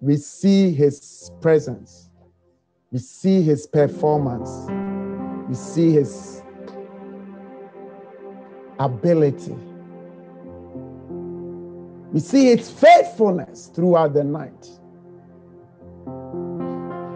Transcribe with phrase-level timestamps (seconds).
[0.00, 2.08] we see his presence,
[2.90, 4.50] we see his performance,
[5.48, 6.42] we see his
[8.78, 9.54] ability.
[12.12, 14.62] We see his faithfulness throughout the night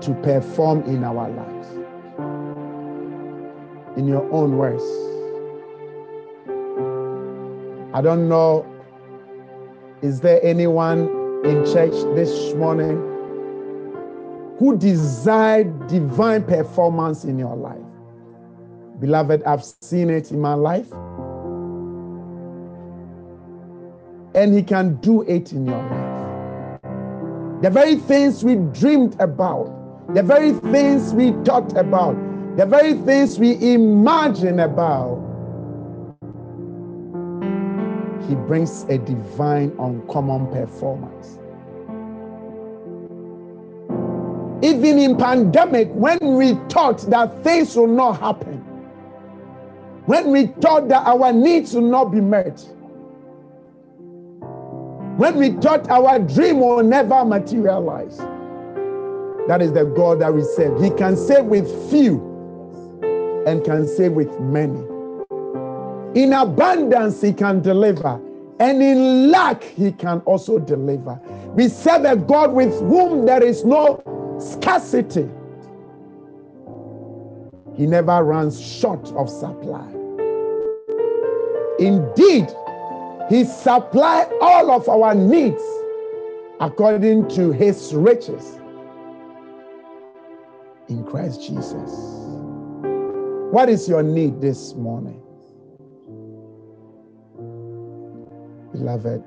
[0.03, 1.69] to perform in our lives.
[3.99, 4.85] In your own words.
[7.95, 8.67] I don't know,
[10.03, 12.97] is there anyone in church this morning
[14.59, 17.79] who desire divine performance in your life?
[19.01, 20.87] Beloved, I've seen it in my life.
[24.35, 26.81] and He can do it in your life.
[27.63, 32.15] The very things we dreamed about, the very things we talked about,
[32.57, 35.19] the very things we imagine about,
[38.29, 41.39] He brings a divine, uncommon performance.
[44.65, 48.59] Even in pandemic, when we thought that things will not happen,
[50.07, 52.61] when we thought that our needs will not be met,
[55.19, 58.19] when we thought our dream will never materialize.
[59.49, 60.83] That is the God that we serve.
[60.83, 62.17] He can save with few
[63.47, 64.94] and can save with many.
[66.15, 68.21] In abundance, He can deliver,
[68.61, 71.21] and in lack, He can also deliver.
[71.55, 74.03] We serve a God with whom there is no
[74.39, 75.29] scarcity.
[77.77, 79.85] He never runs short of supply.
[81.79, 82.49] Indeed,
[83.29, 85.63] he supply all of our needs
[86.61, 88.59] according to his riches
[90.89, 91.91] in Christ Jesus.
[93.51, 95.24] What is your need this morning?
[98.75, 99.25] Beloved,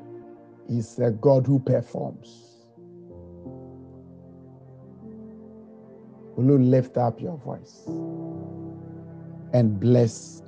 [0.69, 2.67] is a God who performs.
[6.35, 7.83] Will you lift up your voice
[9.53, 10.43] and bless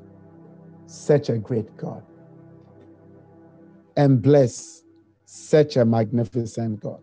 [0.87, 2.03] such a great God?
[3.99, 4.83] and bless
[5.25, 7.01] such a magnificent God.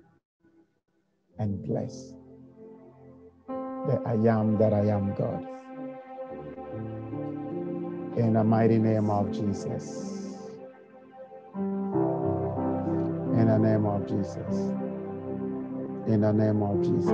[1.38, 2.14] And bless
[3.68, 5.46] the I am that I am God.
[8.16, 10.15] In the mighty name of Jesus.
[13.46, 14.56] In the name of Jesus.
[16.08, 17.08] In the name of Jesus.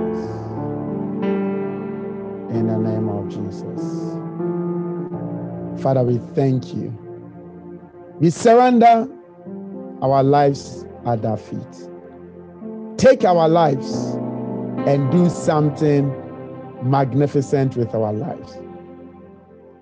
[2.49, 4.19] In the name of Jesus.
[5.83, 6.89] Father, we thank you.
[8.19, 9.07] We surrender
[10.01, 11.87] our lives at their feet.
[12.97, 14.15] Take our lives
[14.87, 16.09] and do something
[16.81, 18.57] magnificent with our lives.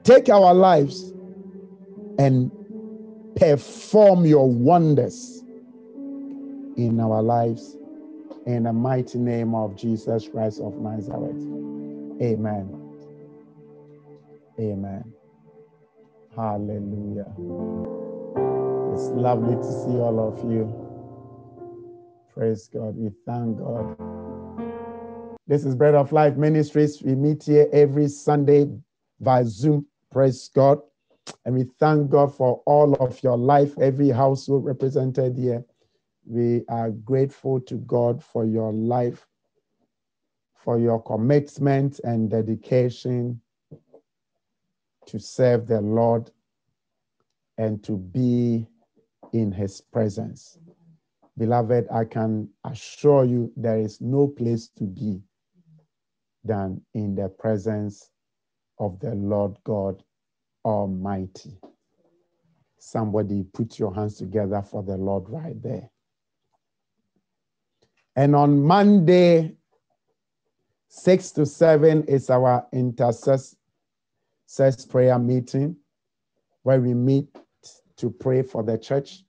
[0.04, 1.14] Take our lives
[2.20, 2.52] and
[3.38, 5.41] perform your wonders
[6.78, 7.78] in our lives.
[8.46, 11.38] In the mighty name of Jesus Christ of Nazareth.
[12.22, 12.82] Amen.
[14.60, 15.14] Amen.
[16.36, 17.32] Hallelujah.
[18.94, 20.92] It's lovely to see all of you.
[22.34, 22.96] Praise God.
[22.96, 23.98] We thank God.
[25.48, 27.02] This is Bread of Life Ministries.
[27.04, 28.68] We meet here every Sunday
[29.20, 29.86] via Zoom.
[30.12, 30.80] Praise God.
[31.46, 35.64] And we thank God for all of your life, every household represented here.
[36.26, 39.28] We are grateful to God for your life,
[40.56, 43.42] for your commitment and dedication
[45.08, 46.32] to serve the Lord
[47.58, 48.68] and to be
[49.34, 50.58] in his presence.
[51.38, 55.22] Beloved, I can assure you there is no place to be
[56.44, 58.10] than in the presence
[58.80, 60.04] of the Lord God
[60.66, 61.60] Almighty.
[62.80, 65.90] Somebody put your hands together for the Lord right there.
[68.16, 69.56] And on Monday,
[70.90, 73.56] 6 to 7 is our intercessor
[74.90, 75.78] prayer meeting
[76.64, 77.28] where we meet
[77.98, 79.24] to pray for the church,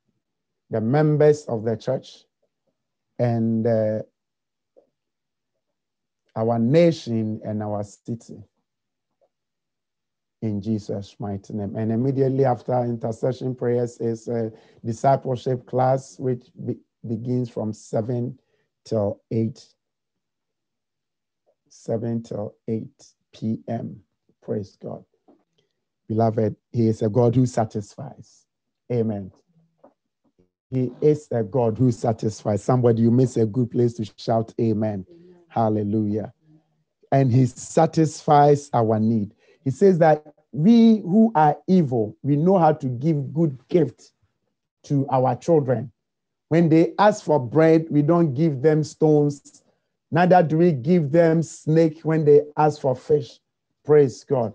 [0.70, 2.25] the members of the church,
[3.19, 4.00] and uh,
[6.35, 8.43] our nation and our city.
[10.40, 11.76] In Jesus' mighty name.
[11.76, 14.50] And immediately after intercession prayers is a
[14.85, 16.76] discipleship class, which be
[17.06, 18.38] begins from 7
[18.84, 19.64] till 8.
[21.69, 22.87] 7 till 8
[23.32, 24.00] p.m.
[24.43, 25.05] Praise God.
[26.08, 28.46] Beloved, He is a God who satisfies.
[28.93, 29.32] Amen.
[30.70, 32.64] He is a God who satisfies.
[32.64, 35.06] Somebody, you miss a good place to shout amen.
[35.08, 35.37] amen.
[35.49, 36.32] Hallelujah.
[37.11, 39.35] And he satisfies our need.
[39.64, 44.12] He says that we who are evil, we know how to give good gifts
[44.85, 45.93] to our children.
[46.52, 49.62] When they ask for bread, we don't give them stones
[50.10, 53.40] neither do we give them snake when they ask for fish.
[53.87, 54.52] Praise God.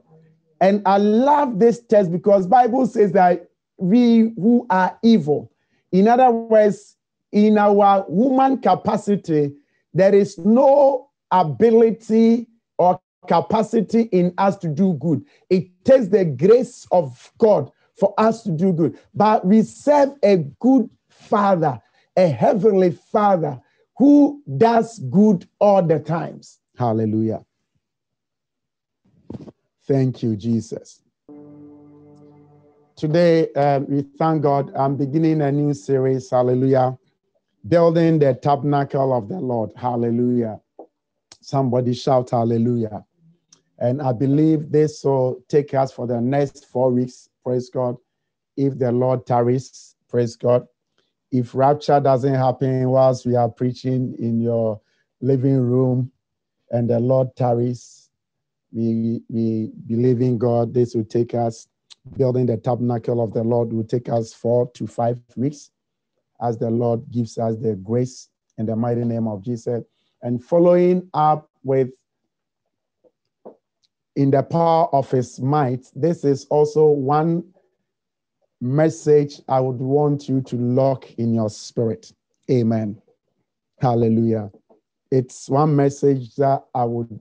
[0.61, 5.51] And I love this text because Bible says that we who are evil,
[5.91, 6.97] in other words,
[7.31, 9.55] in our human capacity,
[9.91, 12.45] there is no ability
[12.77, 15.25] or capacity in us to do good.
[15.49, 18.99] It takes the grace of God for us to do good.
[19.15, 21.81] But we serve a good Father,
[22.17, 23.61] a heavenly Father
[23.97, 26.59] who does good all the times.
[26.77, 27.45] Hallelujah.
[29.87, 31.01] Thank you, Jesus.
[32.95, 34.75] Today, um, we thank God.
[34.75, 36.29] I'm beginning a new series.
[36.29, 36.97] Hallelujah.
[37.67, 39.71] Building the tabernacle of the Lord.
[39.75, 40.59] Hallelujah.
[41.41, 43.05] Somebody shout hallelujah.
[43.79, 47.29] And I believe this will take us for the next four weeks.
[47.43, 47.95] Praise God.
[48.57, 50.67] If the Lord tarries, praise God.
[51.31, 54.79] If rapture doesn't happen whilst we are preaching in your
[55.21, 56.11] living room
[56.71, 58.09] and the Lord tarries,
[58.71, 60.73] we, we believe in God.
[60.73, 61.67] This will take us,
[62.15, 65.71] building the tabernacle of the Lord will take us four to five weeks
[66.41, 69.83] as the Lord gives us the grace in the mighty name of Jesus.
[70.21, 71.89] And following up with
[74.15, 77.43] in the power of his might, this is also one
[78.61, 82.11] message I would want you to lock in your spirit.
[82.49, 83.01] Amen.
[83.79, 84.51] Hallelujah.
[85.11, 87.19] It's one message that I would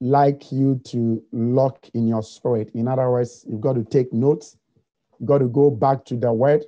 [0.00, 2.70] like you to lock in your spirit.
[2.74, 4.56] In other words, you've got to take notes,
[5.18, 6.64] you've got to go back to the word,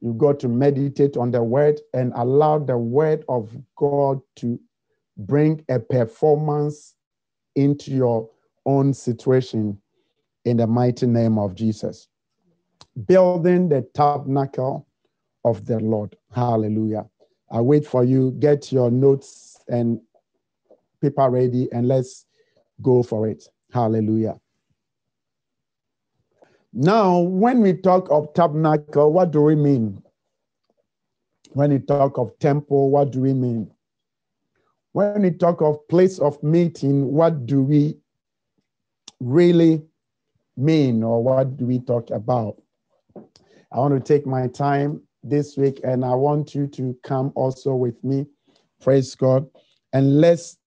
[0.00, 4.58] you've got to meditate on the word and allow the word of God to
[5.18, 6.94] bring a performance
[7.54, 8.28] into your
[8.66, 9.78] own situation
[10.44, 12.08] in the mighty name of Jesus.
[13.04, 14.86] Building the tabernacle
[15.44, 16.16] of the Lord.
[16.32, 17.06] Hallelujah.
[17.50, 18.32] I wait for you.
[18.38, 20.00] Get your notes and
[21.00, 22.26] paper ready and let's
[22.82, 23.48] go for it.
[23.72, 24.40] Hallelujah.
[26.72, 30.02] Now, when we talk of tabernacle, what do we mean?
[31.52, 33.70] When we talk of temple, what do we mean?
[34.92, 37.98] When we talk of place of meeting, what do we
[39.20, 39.82] really
[40.56, 42.60] mean or what do we talk about?
[43.72, 47.74] I want to take my time this week and I want you to come also
[47.74, 48.26] with me.
[48.80, 49.46] Praise God.
[49.92, 50.58] And let's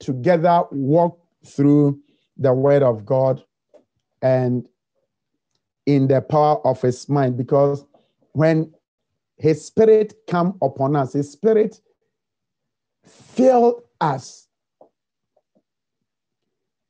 [0.00, 2.00] together walk through
[2.36, 3.42] the word of God
[4.22, 4.66] and
[5.86, 7.84] in the power of his mind because
[8.32, 8.72] when
[9.36, 11.80] his spirit come upon us his spirit
[13.04, 14.48] fill us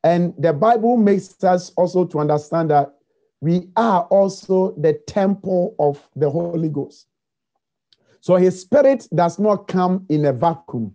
[0.03, 2.95] and the Bible makes us also to understand that
[3.41, 7.07] we are also the temple of the Holy Ghost.
[8.21, 10.95] So his spirit does not come in a vacuum.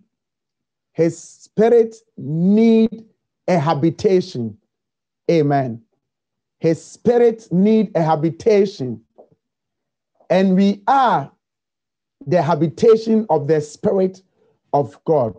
[0.92, 3.04] His spirit need
[3.48, 4.56] a habitation.
[5.30, 5.82] Amen.
[6.58, 9.02] His spirit need a habitation.
[10.30, 11.30] And we are
[12.26, 14.22] the habitation of the spirit
[14.72, 15.36] of God.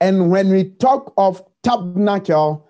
[0.00, 2.68] And when we talk of tabernacle,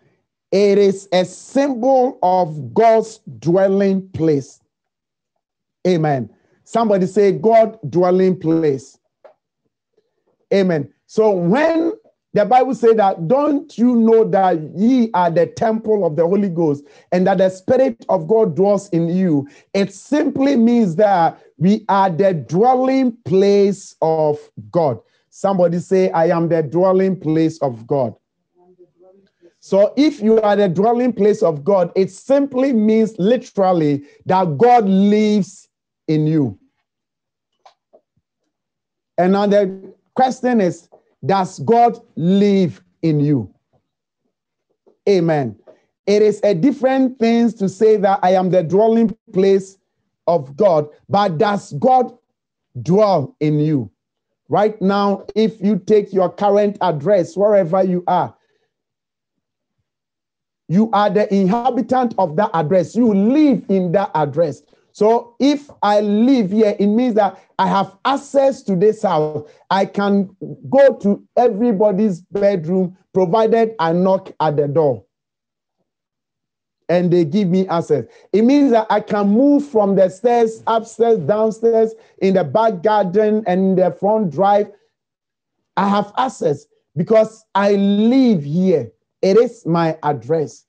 [0.54, 4.61] it is a symbol of God's dwelling place.
[5.84, 6.30] Amen.
[6.62, 8.96] Somebody say, God dwelling place.
[10.52, 10.88] Amen.
[11.06, 11.94] So when
[12.34, 16.50] the Bible says that, don't you know that ye are the temple of the Holy
[16.50, 19.49] Ghost and that the Spirit of God dwells in you?
[19.73, 24.38] It simply means that we are the dwelling place of
[24.70, 25.00] God.
[25.30, 28.14] Somebody say, I am the dwelling place of God.
[29.64, 34.87] So if you are the dwelling place of God, it simply means literally that God
[34.87, 35.71] lives
[36.06, 36.59] in you.
[39.16, 40.90] And now the question is
[41.25, 43.54] Does God live in you?
[45.09, 45.56] Amen.
[46.06, 49.78] It is a different thing to say that I am the dwelling place
[50.26, 52.14] of God, but does God
[52.83, 53.90] dwell in you?
[54.50, 58.37] Right now, if you take your current address, wherever you are,
[60.68, 62.97] you are the inhabitant of that address.
[62.97, 64.62] You live in that address.
[64.92, 69.49] So if I live here, it means that I have access to this house.
[69.71, 70.35] I can
[70.71, 75.04] go to everybody's bedroom, provided I knock at the door
[76.88, 78.04] and they give me access.
[78.33, 83.42] It means that I can move from the stairs, upstairs, downstairs, in the back garden,
[83.47, 84.71] and in the front drive.
[85.76, 86.66] I have access
[86.97, 88.92] because I live here.
[89.25, 90.66] It is my address.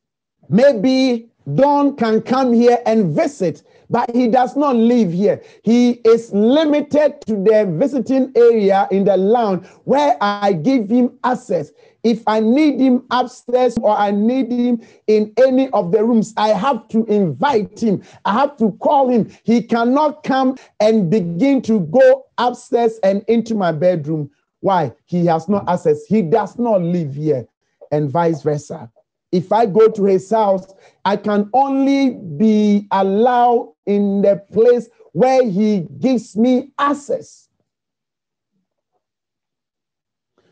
[0.48, 5.44] Maybe Don can come here and visit, but he does not live here.
[5.62, 11.74] He is limited to the visiting area in the lounge where I give him access.
[12.06, 16.50] If I need him upstairs or I need him in any of the rooms, I
[16.50, 18.04] have to invite him.
[18.24, 19.30] I have to call him.
[19.44, 24.32] He cannot come and begin to go upstairs and into my bedroom.
[24.62, 24.94] Why?
[25.06, 26.06] He has no access.
[26.06, 27.46] He does not live here,
[27.92, 28.92] and vice versa.
[29.32, 30.74] If I go to his house,
[31.04, 37.50] I can only be allowed in the place where he gives me access.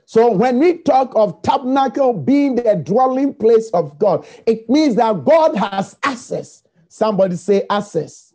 [0.05, 5.25] So when we talk of tabernacle being the dwelling place of God, it means that
[5.25, 6.63] God has access.
[6.87, 8.33] Somebody say access.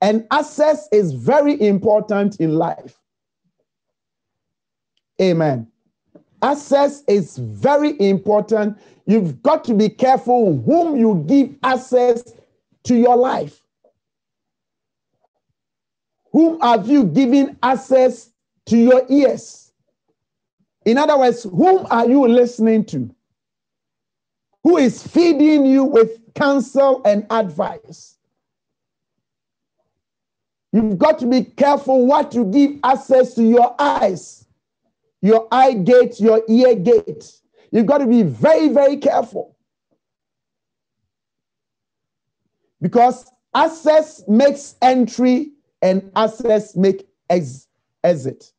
[0.00, 3.00] And access is very important in life.
[5.20, 5.66] Amen.
[6.44, 8.76] Access is very important.
[9.06, 12.34] You've got to be careful whom you give access
[12.82, 13.62] to your life.
[16.32, 18.30] Whom have you given access
[18.66, 19.72] to your ears?
[20.84, 23.08] In other words, whom are you listening to?
[24.64, 28.18] Who is feeding you with counsel and advice?
[30.74, 34.43] You've got to be careful what you give access to your eyes
[35.24, 37.32] your eye gate, your ear gate.
[37.70, 39.56] You've got to be very, very careful.
[42.82, 47.68] Because access makes entry and access make ex-
[48.04, 48.52] exit.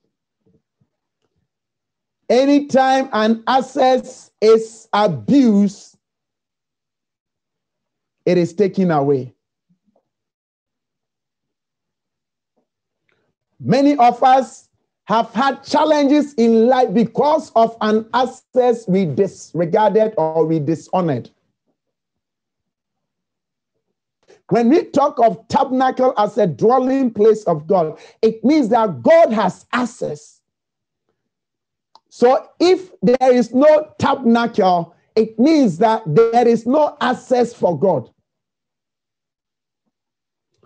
[2.32, 5.96] Anytime an access is abused,
[8.26, 9.36] it is taken away.
[13.60, 14.68] Many of us
[15.06, 21.30] have had challenges in life because of an access we disregarded or we dishonored.
[24.50, 29.32] When we talk of tabernacle as a dwelling place of God, it means that God
[29.32, 30.42] has access.
[32.10, 38.10] So if there is no tabernacle, it means that there is no access for God.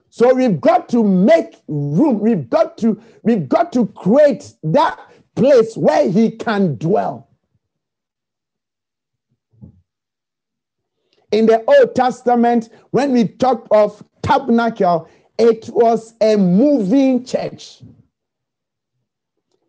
[0.09, 2.19] So we've got to make room.
[2.19, 4.99] We've got to we've got to create that
[5.35, 7.29] place where he can dwell.
[11.31, 17.81] In the Old Testament, when we talk of tabernacle, it was a moving church.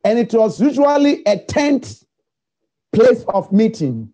[0.05, 2.05] And it was usually a tent
[2.93, 4.11] place of meeting.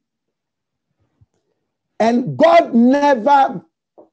[2.00, 3.64] And God never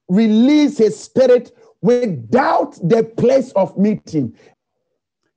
[0.08, 1.52] released his spirit
[1.84, 4.34] without the place of meeting.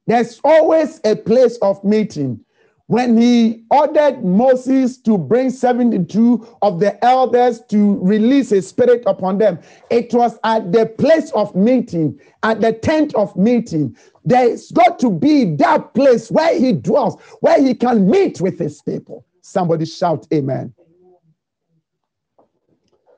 [0.08, 2.40] There's always a place of meeting.
[2.86, 9.40] When he ordered Moses to bring 72 of the elders to release his spirit upon
[9.40, 13.98] them, it was at the place of meeting, at the tent of meeting.
[14.24, 18.82] There's got to be that place where he dwells, where he can meet with his
[18.84, 19.26] people.
[19.42, 20.74] Somebody shout, Amen.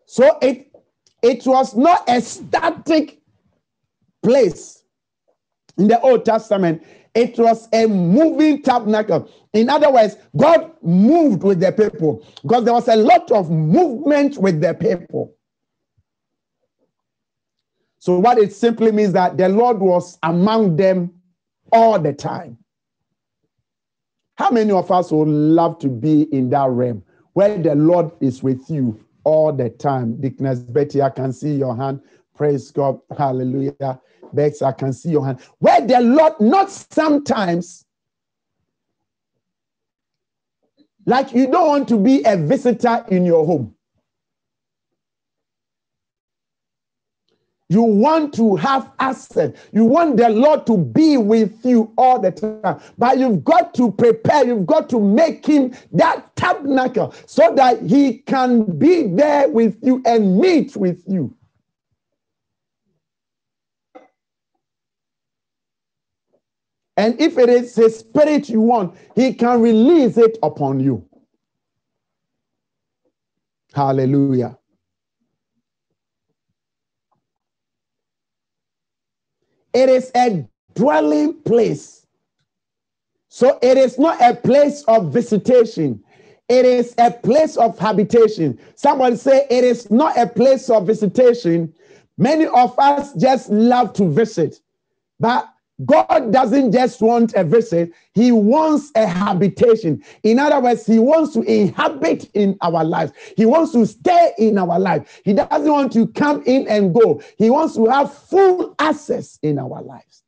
[0.08, 0.70] So it
[1.22, 3.19] it was not a static
[4.24, 4.84] place
[5.78, 6.84] in the Old Testament,
[7.16, 9.30] it was a moving tabernacle.
[9.54, 14.38] In other words, God moved with the people because there was a lot of movement
[14.38, 15.34] with the people.
[17.98, 21.12] So, what it simply means that the Lord was among them
[21.72, 22.58] all the time.
[24.38, 28.42] How many of us would love to be in that realm where the Lord is
[28.42, 30.20] with you all the time?
[30.22, 32.02] Deaconess Betty, I can see your hand.
[32.36, 33.02] Praise God.
[33.18, 34.00] Hallelujah.
[34.34, 35.40] Bex, I can see your hand.
[35.60, 37.86] Where the Lord, not sometimes,
[41.06, 43.76] like you don't want to be a visitor in your home.
[47.72, 49.52] You want to have access.
[49.72, 52.82] You want the Lord to be with you all the time.
[52.98, 54.48] But you've got to prepare.
[54.48, 60.02] You've got to make him that tabernacle so that he can be there with you
[60.06, 61.36] and meet with you.
[67.00, 71.08] And if it is His Spirit you want, He can release it upon you.
[73.74, 74.58] Hallelujah.
[79.74, 82.06] It is a dwelling place.
[83.30, 86.04] So it is not a place of visitation.
[86.50, 88.60] It is a place of habitation.
[88.76, 91.74] Somebody say it is not a place of visitation.
[92.18, 94.60] Many of us just love to visit.
[95.18, 95.50] But
[95.86, 100.04] God doesn't just want a visit, He wants a habitation.
[100.24, 103.14] In other words, He wants to inhabit in our lives.
[103.38, 105.22] He wants to stay in our life.
[105.24, 107.22] He doesn't want to come in and go.
[107.38, 110.24] He wants to have full access in our lives.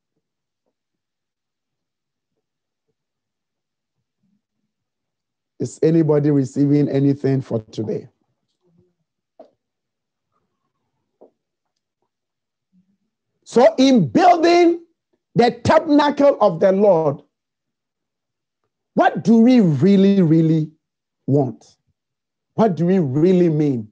[5.60, 8.08] Is anybody receiving anything for today?
[13.44, 14.81] So, in building
[15.36, 17.22] the tabernacle of the Lord,
[18.94, 20.72] what do we really, really
[21.28, 21.78] want?
[22.56, 23.90] What do we really mean?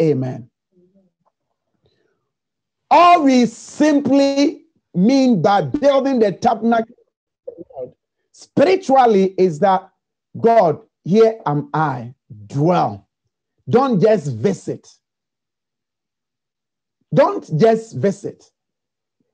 [0.00, 0.48] Amen.
[2.90, 6.94] All we simply mean by building the tabernacle
[8.32, 9.90] spiritually is that
[10.40, 12.14] God, here am I,
[12.46, 13.08] dwell.
[13.68, 14.88] Don't just visit.
[17.12, 18.50] Don't just visit,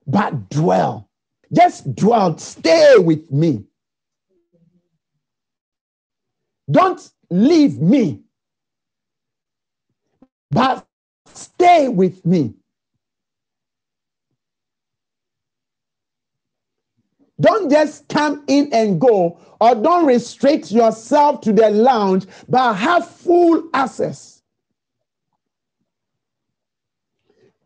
[0.07, 1.09] but dwell.
[1.53, 2.39] Just dwell.
[2.39, 3.65] Stay with me.
[6.71, 8.21] Don't leave me,
[10.51, 10.87] but
[11.35, 12.55] stay with me.
[17.41, 23.09] Don't just come in and go, or don't restrict yourself to the lounge, but have
[23.09, 24.43] full access.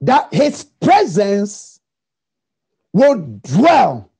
[0.00, 1.73] That his presence
[2.94, 4.10] will dwell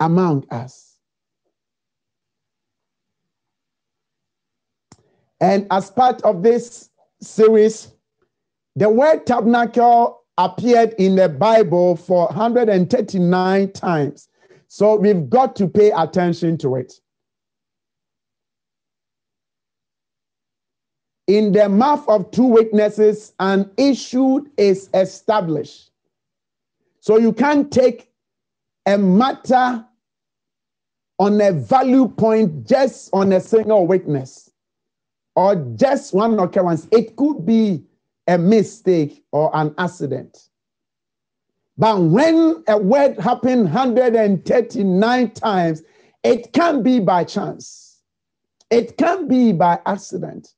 [0.00, 0.94] among us.
[5.40, 6.88] And as part of this
[7.20, 7.92] series,
[8.76, 14.28] the word tabernacle appeared in the Bible for 139 times.
[14.68, 16.94] So we've got to pay attention to it.
[21.26, 25.90] In the mouth of two witnesses, an issue is established.
[27.06, 28.10] So you can't take
[28.84, 29.86] a matter
[31.20, 34.50] on a value point just on a single witness
[35.36, 36.88] or just one occurrence.
[36.90, 37.84] It could be
[38.26, 40.48] a mistake or an accident.
[41.78, 45.84] But when a word happened 139 times,
[46.24, 48.00] it can be by chance.
[48.68, 50.54] It can be by accident.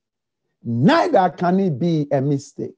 [0.64, 2.77] Neither can it be a mistake.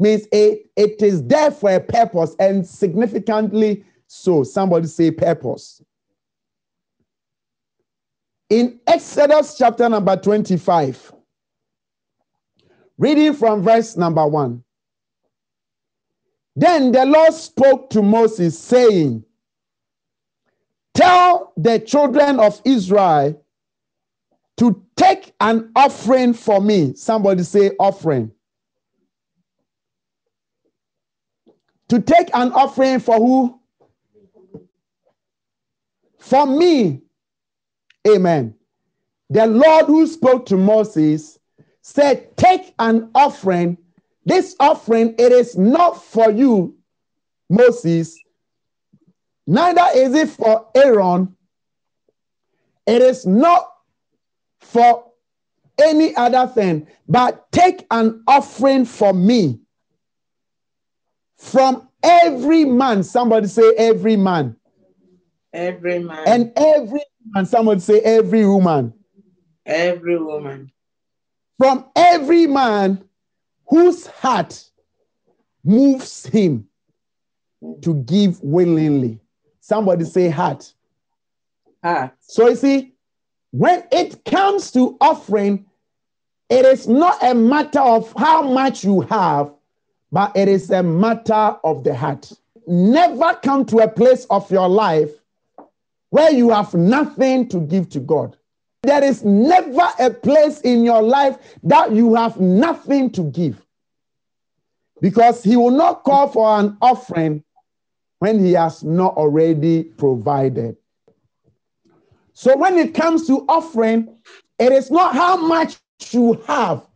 [0.00, 4.42] Means it, it is there for a purpose and significantly so.
[4.44, 5.82] Somebody say purpose.
[8.48, 11.12] In Exodus chapter number 25,
[12.98, 14.64] reading from verse number 1.
[16.56, 19.24] Then the Lord spoke to Moses, saying,
[20.94, 23.40] Tell the children of Israel
[24.56, 26.94] to take an offering for me.
[26.94, 28.32] Somebody say, offering.
[31.90, 33.60] To take an offering for who?
[36.18, 37.02] For me.
[38.08, 38.54] Amen.
[39.28, 41.38] The Lord who spoke to Moses
[41.82, 43.76] said, Take an offering
[44.24, 46.76] this offering, it is not for you,
[47.48, 48.16] Moses,
[49.46, 51.34] neither is it for Aaron.
[52.86, 53.72] It is not
[54.60, 55.04] for
[55.82, 59.60] any other thing, but take an offering for me
[61.40, 63.02] from every man.
[63.02, 64.56] Somebody say, every man.
[65.52, 66.28] Every man.
[66.28, 67.46] And every man.
[67.46, 68.92] Somebody say, every woman.
[69.64, 70.70] Every woman.
[71.58, 73.02] From every man
[73.68, 74.70] whose heart
[75.64, 76.68] moves him
[77.82, 79.18] to give willingly.
[79.60, 80.72] Somebody say heart.
[81.82, 82.12] Heart.
[82.20, 82.94] So you see,
[83.50, 85.66] when it comes to offering,
[86.50, 89.52] it is not a matter of how much you have,
[90.12, 92.32] but it is a matter of the heart.
[92.66, 95.10] Never come to a place of your life
[96.10, 98.36] where you have nothing to give to God.
[98.82, 103.64] There is never a place in your life that you have nothing to give.
[105.00, 107.42] Because he will not call for an offering
[108.18, 110.76] when he has not already provided.
[112.32, 114.16] So when it comes to offering,
[114.58, 115.78] it is not how much
[116.10, 116.86] you have,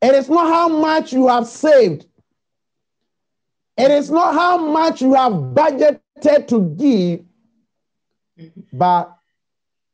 [0.00, 2.06] it is not how much you have saved,
[3.76, 9.16] it is not how much you have budgeted to give, but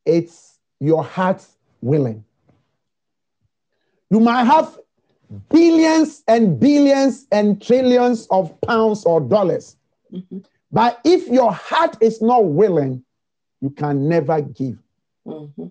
[0.04, 1.44] it's your heart
[1.80, 2.24] willing.
[4.10, 4.78] You might have
[5.50, 9.76] billions and billions and trillions of pounds or dollars.
[10.12, 10.38] Mm-hmm.
[10.70, 13.04] But if your heart is not willing,
[13.60, 14.78] you can never give.
[15.26, 15.66] Mm-hmm.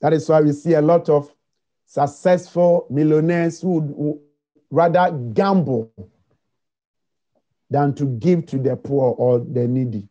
[0.00, 1.32] That is why we see a lot of
[1.86, 4.18] successful millionaires who would
[4.70, 5.92] rather gamble
[7.68, 10.08] than to give to the poor or the needy.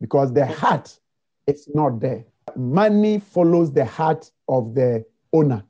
[0.00, 0.98] Because the heart
[1.46, 2.24] is not there.
[2.56, 5.62] Money follows the heart of the owner.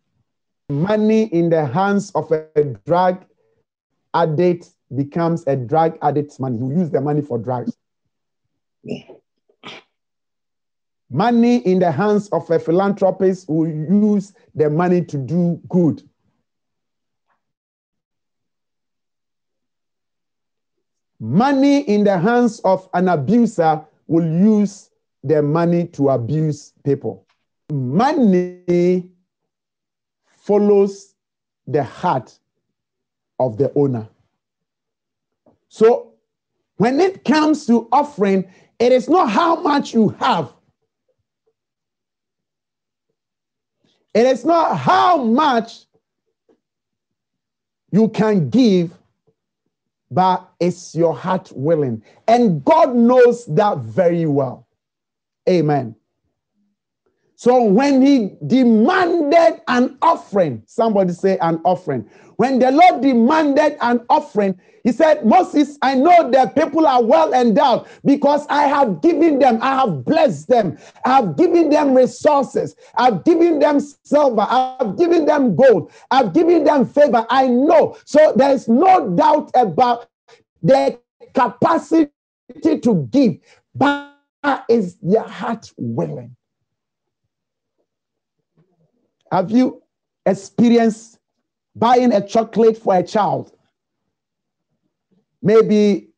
[0.70, 3.24] Money in the hands of a drug
[4.14, 6.58] addict becomes a drug addict's money.
[6.58, 7.76] You use the money for drugs.
[11.12, 16.02] Money in the hands of a philanthropist who use the money to do good.
[21.20, 24.88] Money in the hands of an abuser will use
[25.22, 27.26] the money to abuse people.
[27.70, 29.10] Money
[30.38, 31.14] follows
[31.66, 32.38] the heart
[33.38, 34.08] of the owner.
[35.68, 36.14] So
[36.78, 40.54] when it comes to offering, it is not how much you have.
[44.14, 45.86] It is not how much
[47.90, 48.92] you can give,
[50.10, 52.02] but it's your heart willing.
[52.28, 54.66] And God knows that very well.
[55.48, 55.96] Amen.
[57.42, 62.08] So when he demanded an offering, somebody say an offering.
[62.36, 67.34] When the Lord demanded an offering, he said, Moses, I know that people are well
[67.34, 72.76] endowed because I have given them, I have blessed them, I have given them resources,
[72.94, 77.26] I've given them silver, I've given them gold, I've given them favor.
[77.28, 77.98] I know.
[78.04, 80.08] So there's no doubt about
[80.62, 80.96] their
[81.34, 82.12] capacity
[82.62, 83.38] to give,
[83.74, 84.14] but
[84.68, 86.36] is their heart willing?
[89.32, 89.82] Have you
[90.26, 91.18] experienced
[91.74, 93.56] buying a chocolate for a child?
[95.40, 96.10] Maybe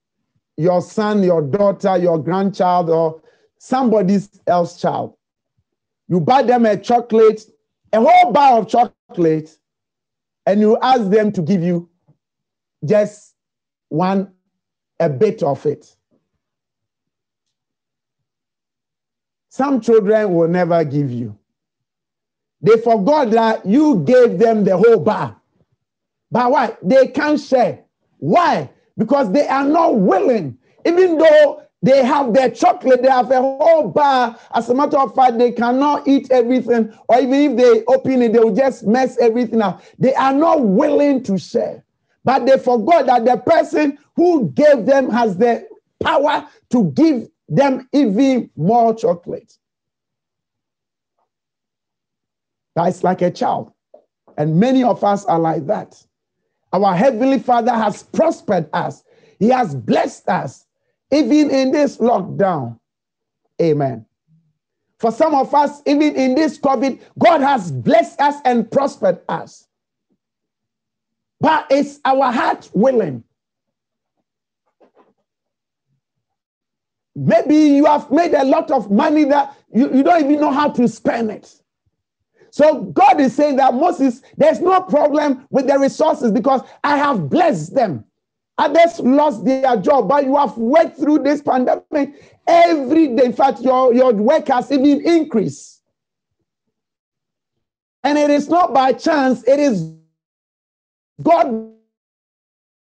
[0.56, 3.22] your son, your daughter, your grandchild, or
[3.58, 5.16] somebody else child.
[6.08, 7.44] You buy them a chocolate,
[7.92, 9.56] a whole bar of chocolate,
[10.44, 11.88] and you ask them to give you
[12.84, 13.36] just
[13.90, 14.32] one,
[14.98, 15.94] a bit of it.
[19.50, 21.38] Some children will never give you.
[22.64, 25.36] They forgot that you gave them the whole bar.
[26.30, 26.76] But why?
[26.82, 27.84] They can't share.
[28.16, 28.70] Why?
[28.96, 30.56] Because they are not willing.
[30.86, 34.38] Even though they have their chocolate, they have a whole bar.
[34.54, 38.32] As a matter of fact, they cannot eat everything, or even if they open it,
[38.32, 39.82] they will just mess everything up.
[39.98, 41.84] They are not willing to share.
[42.24, 45.68] But they forgot that the person who gave them has the
[46.02, 49.58] power to give them even more chocolate.
[52.74, 53.72] That's like a child.
[54.36, 56.02] And many of us are like that.
[56.72, 59.04] Our Heavenly Father has prospered us,
[59.38, 60.66] He has blessed us,
[61.12, 62.78] even in this lockdown.
[63.62, 64.04] Amen.
[64.98, 69.68] For some of us, even in this COVID, God has blessed us and prospered us.
[71.40, 73.22] But it's our heart willing.
[77.14, 80.70] Maybe you have made a lot of money that you, you don't even know how
[80.70, 81.60] to spend it.
[82.54, 87.28] So God is saying that Moses, there's no problem with the resources because I have
[87.28, 88.04] blessed them.
[88.58, 93.24] Others lost their job, but you have worked through this pandemic every day.
[93.24, 95.82] In fact, your, your work has even increased.
[98.04, 99.92] And it is not by chance, it is
[101.24, 101.72] God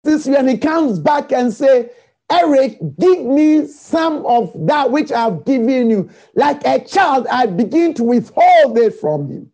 [0.04, 1.90] this when he comes back and say,
[2.32, 6.12] Eric, give me some of that which I've given you.
[6.36, 9.50] Like a child, I begin to withhold it from him.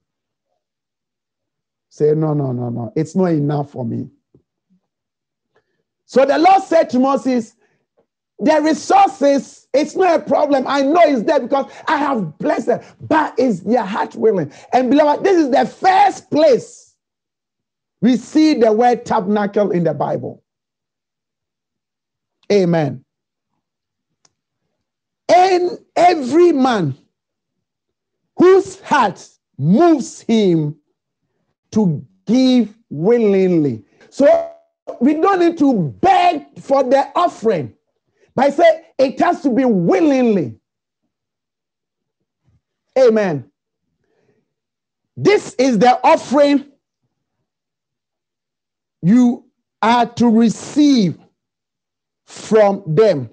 [1.99, 2.93] Say, no, no, no, no.
[2.95, 4.07] It's not enough for me.
[6.05, 7.57] So the Lord said to Moses,
[8.39, 10.63] the resources, it's not a problem.
[10.65, 14.49] I know it's there because I have blessed them, but is their heart willing?
[14.71, 16.95] And beloved, this is the first place
[17.99, 20.41] we see the word tabernacle in the Bible.
[22.49, 23.03] Amen.
[25.27, 26.95] And every man
[28.38, 30.78] whose heart moves him
[31.71, 33.84] to give willingly.
[34.10, 34.51] So
[34.99, 37.73] we don't need to beg for the offering.
[38.36, 40.55] But I say it has to be willingly.
[42.97, 43.49] Amen.
[45.15, 46.65] This is the offering
[49.01, 49.45] you
[49.82, 51.17] are to receive
[52.25, 53.29] from them.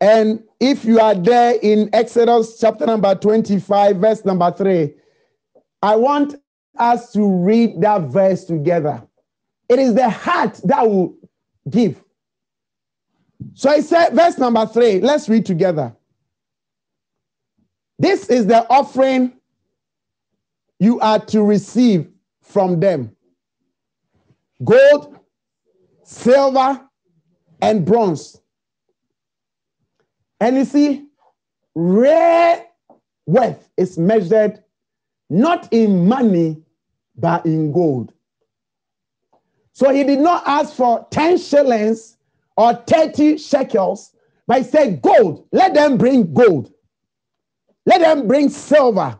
[0.00, 4.94] And if you are there in Exodus chapter number 25, verse number 3,
[5.82, 6.34] I want
[6.78, 9.02] us to read that verse together.
[9.68, 11.16] It is the heart that will
[11.68, 12.02] give.
[13.54, 15.94] So I said, verse number 3, let's read together.
[17.98, 19.32] This is the offering
[20.78, 22.08] you are to receive
[22.40, 23.14] from them
[24.64, 25.18] gold,
[26.04, 26.80] silver,
[27.60, 28.40] and bronze.
[30.40, 31.06] And you see,
[31.74, 32.64] rare
[33.26, 34.62] wealth is measured
[35.30, 36.62] not in money,
[37.16, 38.12] but in gold.
[39.72, 42.16] So he did not ask for 10 shillings
[42.56, 44.12] or 30 shekels,
[44.46, 46.72] but he said, Gold, let them bring gold.
[47.86, 49.18] Let them bring silver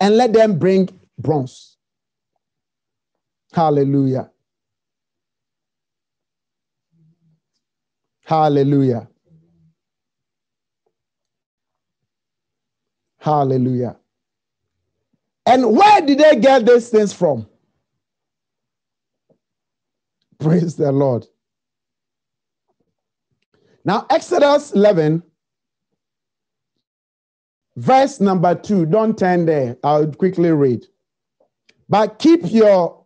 [0.00, 1.76] and let them bring bronze.
[3.52, 4.30] Hallelujah.
[8.24, 9.08] Hallelujah.
[13.18, 13.96] Hallelujah.
[15.46, 17.48] And where did they get these things from?
[20.38, 21.26] Praise the Lord.
[23.84, 25.22] Now, Exodus 11,
[27.76, 28.86] verse number 2.
[28.86, 29.76] Don't turn there.
[29.84, 30.84] I'll quickly read.
[31.88, 33.04] But keep your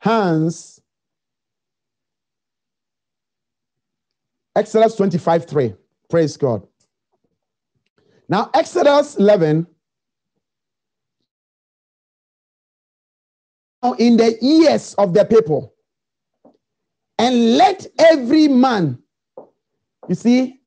[0.00, 0.76] hands
[4.56, 5.74] Exodus 25 3.
[6.08, 6.66] Praise God.
[8.28, 9.66] Now, Exodus 11,
[13.94, 15.74] in the ears of the people,
[17.18, 18.98] and let every man,
[20.08, 20.60] you see,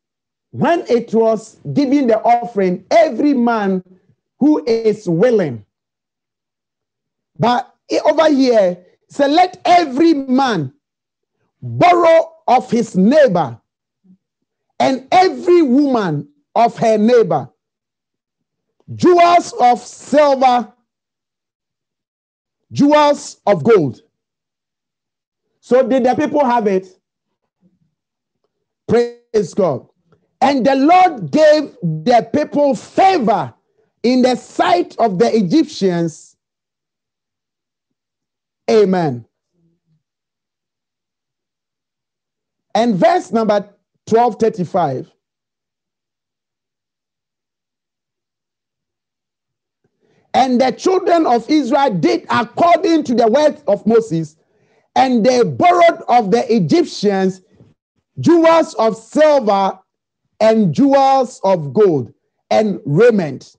[0.51, 3.83] when it was giving the offering, every man
[4.39, 5.63] who is willing.
[7.37, 7.73] But
[8.05, 10.73] over here, so let every man
[11.61, 13.59] borrow of his neighbor
[14.79, 17.49] and every woman of her neighbor
[18.95, 20.71] jewels of silver,
[22.71, 24.01] jewels of gold.
[25.59, 26.87] So, did the people have it?
[28.87, 29.87] Praise God.
[30.41, 33.53] And the Lord gave the people favor
[34.03, 36.37] in the sight of the Egyptians.
[38.69, 39.25] Amen.
[42.73, 43.69] And verse number
[44.07, 45.11] 1235.
[50.33, 54.35] And the children of Israel did according to the word of Moses,
[54.95, 57.41] and they borrowed of the Egyptians
[58.19, 59.79] jewels of silver
[60.39, 62.13] and jewels of gold
[62.49, 63.55] and raiment.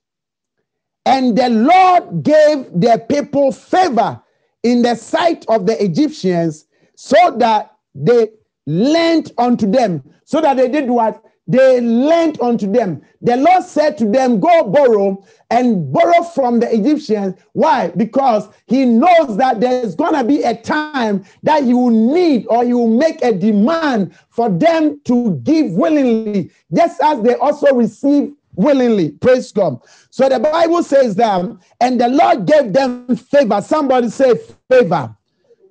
[1.07, 4.21] And the Lord gave the people favor
[4.63, 8.29] in the sight of the Egyptians so that they
[8.67, 11.25] lent unto them so that they did what?
[11.47, 13.03] They lent unto them.
[13.23, 17.35] The Lord said to them, Go borrow and borrow from the Egyptians.
[17.53, 17.89] Why?
[17.97, 22.65] Because He knows that there's going to be a time that He will need or
[22.65, 28.33] He will make a demand for them to give willingly, just as they also receive
[28.55, 29.13] willingly.
[29.13, 29.81] Praise God.
[30.11, 31.45] So the Bible says that,
[31.81, 33.61] and the Lord gave them favor.
[33.61, 34.35] Somebody say
[34.69, 35.17] favor.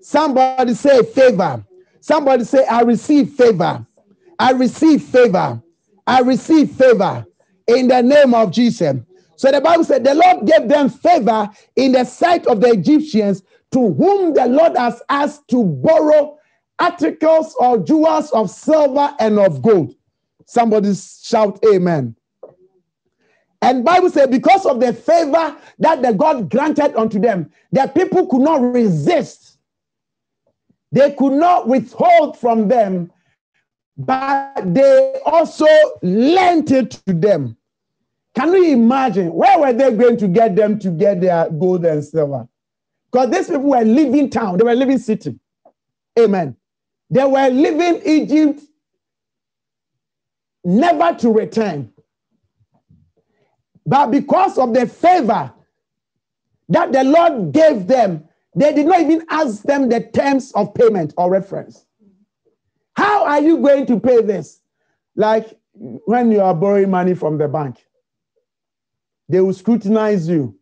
[0.01, 1.63] Somebody say favor.
[2.01, 3.85] Somebody say, I receive favor.
[4.39, 5.61] I receive favor.
[6.07, 7.25] I receive favor
[7.67, 8.97] in the name of Jesus.
[9.35, 13.43] So the Bible said the Lord gave them favor in the sight of the Egyptians
[13.71, 16.37] to whom the Lord has asked to borrow
[16.79, 19.93] articles or jewels of silver and of gold.
[20.45, 22.15] Somebody shout amen.
[23.61, 28.25] And Bible said because of the favor that the God granted unto them, the people
[28.27, 29.57] could not resist.
[30.91, 33.11] They could not withhold from them
[33.99, 35.67] but they also
[36.01, 37.57] lent it to them.
[38.33, 42.03] Can you imagine where were they going to get them to get their gold and
[42.03, 42.47] silver?
[43.11, 45.37] Because these people were leaving town, they were leaving city.
[46.17, 46.55] Amen.
[47.09, 48.61] They were leaving Egypt
[50.63, 51.91] never to return.
[53.85, 55.51] But because of the favor
[56.69, 58.23] that the Lord gave them,
[58.55, 61.85] they did not even ask them the terms of payment or reference.
[62.95, 64.61] How are you going to pay this?
[65.15, 67.85] Like when you are borrowing money from the bank,
[69.27, 70.55] they will scrutinize you.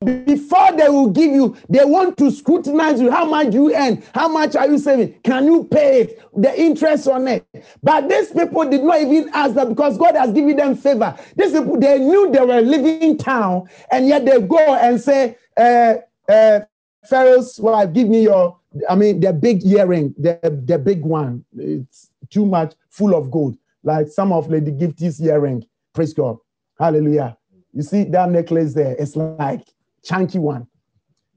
[0.00, 3.10] Before they will give you, they want to scrutinize you.
[3.10, 4.02] How much you earn?
[4.14, 5.18] How much are you saving?
[5.24, 6.22] Can you pay it?
[6.36, 7.44] The interest on it.
[7.82, 11.16] But these people did not even ask that because God has given them favor.
[11.34, 15.94] These people, they knew they were living town, and yet they go and say, uh,
[16.28, 16.60] uh,
[17.08, 18.56] Pharaoh's wife, give me your
[18.88, 23.56] I mean, the big earring, the, the big one, it's too much full of gold,
[23.82, 25.64] like some of Lady Gifty's earring.
[25.94, 26.36] Praise God.
[26.78, 27.36] Hallelujah.
[27.72, 28.96] You see that necklace there?
[28.98, 29.62] It's like
[30.02, 30.66] chunky one.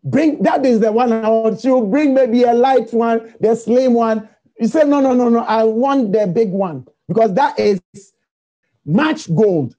[0.04, 1.64] Bring that is the one I want.
[1.64, 4.28] You bring maybe a light one, the slim one.
[4.60, 5.40] You say, no, no, no, no.
[5.40, 7.82] I want the big one because that is
[8.86, 9.76] much gold.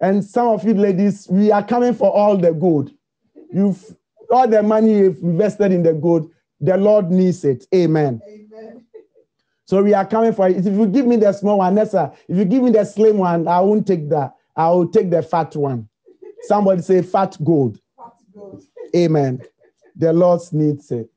[0.00, 2.92] And some of you ladies, we are coming for all the gold.
[3.52, 3.96] You've
[4.30, 7.66] all the money you've invested in the gold, the Lord needs it.
[7.74, 8.20] Amen.
[8.26, 8.84] Amen.
[9.64, 10.56] So we are coming for it.
[10.56, 13.46] If you give me the small one, Nessa, if you give me the slim one,
[13.46, 14.34] I won't take that.
[14.56, 15.88] I will take the fat one.
[16.42, 17.78] Somebody say fat gold.
[17.96, 18.64] Fat gold.
[18.96, 19.42] Amen.
[19.94, 21.10] The Lord needs it.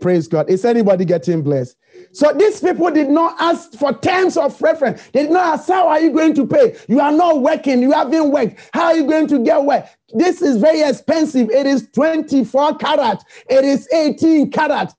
[0.00, 0.48] Praise God.
[0.48, 1.76] Is anybody getting blessed?
[2.12, 5.02] So these people did not ask for terms of reference.
[5.12, 6.76] They did not ask, How are you going to pay?
[6.88, 7.82] You are not working.
[7.82, 8.70] You haven't worked.
[8.72, 9.86] How are you going to get work?
[10.14, 11.50] This is very expensive.
[11.50, 13.22] It is 24 carat.
[13.50, 14.94] It is 18 carat.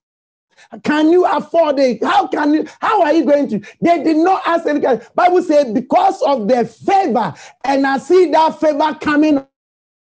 [0.84, 2.04] Can you afford it?
[2.04, 2.68] How can you?
[2.80, 3.60] How are you going to?
[3.82, 4.82] They did not ask any.
[5.16, 7.34] Bible says because of their favor,
[7.64, 9.44] and I see that favor coming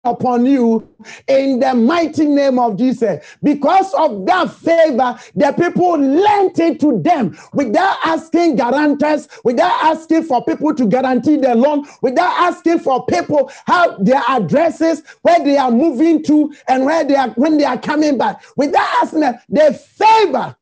[0.07, 0.87] upon you
[1.27, 3.23] in the mighty name of Jesus.
[3.43, 10.23] Because of that favor, the people lent it to them without asking guarantors, without asking
[10.23, 15.57] for people to guarantee the loan, without asking for people how their addresses, where they
[15.57, 18.43] are moving to, and where they are when they are coming back.
[18.55, 20.55] Without asking them, the favor,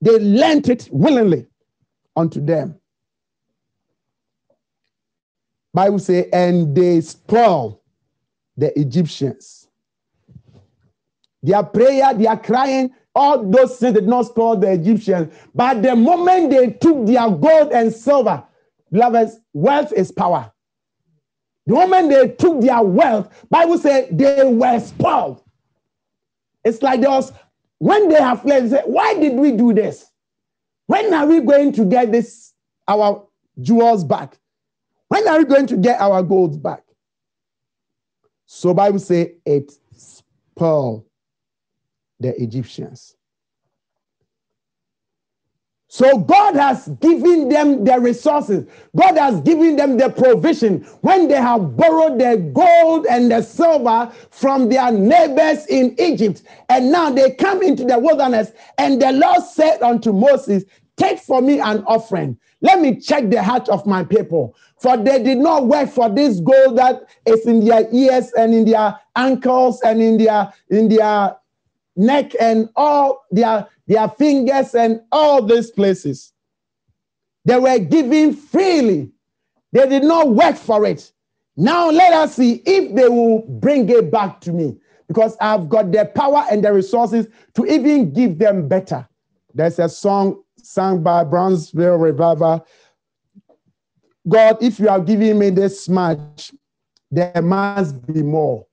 [0.00, 1.46] they lent it willingly
[2.16, 2.78] unto them.
[5.72, 7.82] Bible say, and they spoil
[8.56, 9.68] the Egyptians.
[11.42, 15.32] Their prayer, their crying, all those things did not spoil the Egyptians.
[15.54, 18.42] But the moment they took their gold and silver,
[18.90, 20.50] beloveds, wealth is power.
[21.66, 25.42] The moment they took their wealth, Bible said they were spoiled.
[26.64, 27.32] It's like there was
[27.78, 30.06] when they have fled, they say, why did we do this?
[30.86, 32.52] When are we going to get this
[32.88, 33.26] our
[33.60, 34.38] jewels back?
[35.08, 36.83] When are we going to get our gold back?
[38.46, 41.04] So Bible say it spoiled
[42.20, 43.16] the Egyptians.
[45.94, 48.66] So God has given them the resources.
[48.96, 54.12] God has given them the provision when they have borrowed the gold and the silver
[54.30, 56.42] from their neighbors in Egypt.
[56.68, 60.64] And now they come into the wilderness and the Lord said unto Moses,
[60.96, 62.38] take for me an offering.
[62.64, 64.56] Let me check the heart of my people.
[64.80, 68.64] For they did not work for this gold that is in their ears and in
[68.64, 71.36] their ankles and in their in their
[71.94, 76.32] neck and all their, their fingers and all these places.
[77.44, 79.12] They were given freely.
[79.72, 81.12] They did not work for it.
[81.58, 85.92] Now let us see if they will bring it back to me because I've got
[85.92, 89.06] the power and the resources to even give them better.
[89.52, 92.66] There's a song sung by Brownsville Revival.
[94.26, 96.52] God, if you are giving me this much,
[97.10, 98.66] there must be more.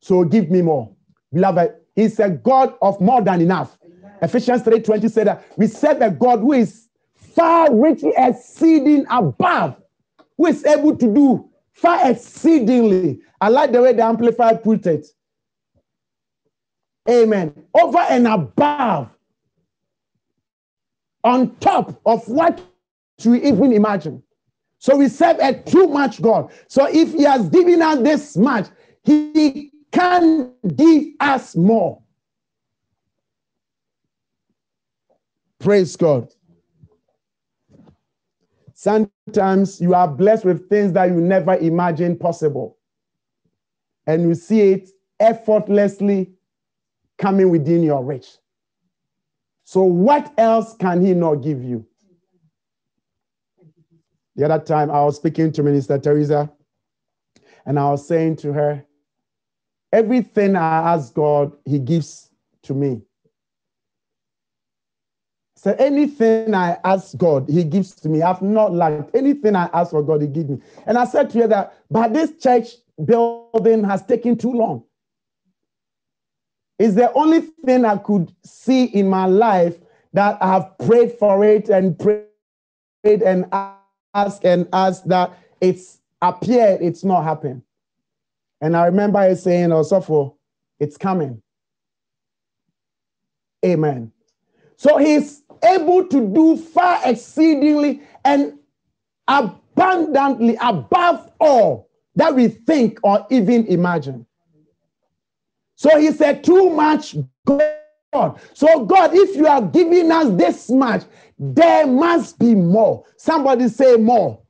[0.00, 0.90] So give me more.
[1.32, 3.78] Beloved, He's a God of more than enough.
[3.84, 4.12] Amen.
[4.22, 9.76] Ephesians 3:20 said that we serve a God who is far richly exceeding above,
[10.36, 13.20] who is able to do far exceedingly.
[13.40, 15.06] I like the way the Amplified put it.
[17.08, 17.52] Amen.
[17.74, 19.10] Over and above,
[21.24, 22.62] on top of what
[23.24, 24.22] we even imagine.
[24.78, 26.50] So we serve a too much God.
[26.68, 28.68] So if He has given us this much,
[29.04, 32.00] He can give us more.
[35.58, 36.32] Praise God.
[38.72, 42.78] Sometimes you are blessed with things that you never imagined possible,
[44.06, 46.32] and you see it effortlessly
[47.18, 48.38] coming within your reach.
[49.70, 51.86] So, what else can He not give you?
[54.34, 56.50] The other time, I was speaking to Minister Teresa,
[57.66, 58.84] and I was saying to her,
[59.92, 62.30] Everything I ask God, He gives
[62.64, 63.02] to me.
[65.54, 68.22] So anything I ask God, He gives to me.
[68.22, 70.58] I've not lacked anything I ask for God, He gives me.
[70.86, 72.70] And I said to her that, but this church
[73.04, 74.82] building has taken too long.
[76.80, 79.76] It's the only thing I could see in my life
[80.14, 82.24] that I have prayed for it and prayed
[83.04, 83.44] and
[84.14, 87.60] asked and asked that it's appeared, it's not happened.
[88.62, 90.34] And I remember it saying, also for
[90.78, 91.42] it's coming.
[93.62, 94.10] Amen.
[94.76, 98.58] So he's able to do far exceedingly and
[99.28, 104.24] abundantly above all that we think or even imagine.
[105.80, 107.16] So he said, too much
[107.46, 108.38] God.
[108.52, 111.04] So, God, if you are giving us this much,
[111.38, 113.06] there must be more.
[113.16, 114.42] Somebody say more.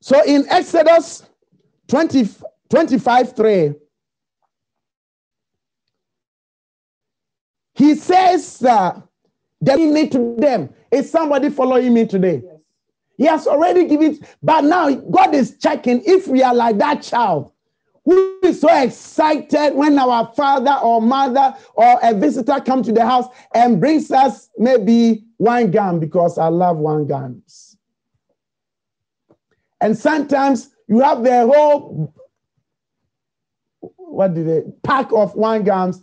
[0.00, 1.24] So in Exodus
[1.88, 2.26] 20,
[2.70, 3.74] 25 3,
[7.74, 9.02] he says that
[9.60, 10.70] they need to them.
[10.90, 12.42] Is somebody following me today?
[13.16, 17.52] He has already given, but now God is checking if we are like that child
[18.04, 23.04] who is so excited when our father or mother or a visitor come to the
[23.04, 27.76] house and brings us maybe one gun because I love one guns.
[29.80, 32.12] And sometimes you have the whole
[34.14, 36.02] what did they pack of one gums,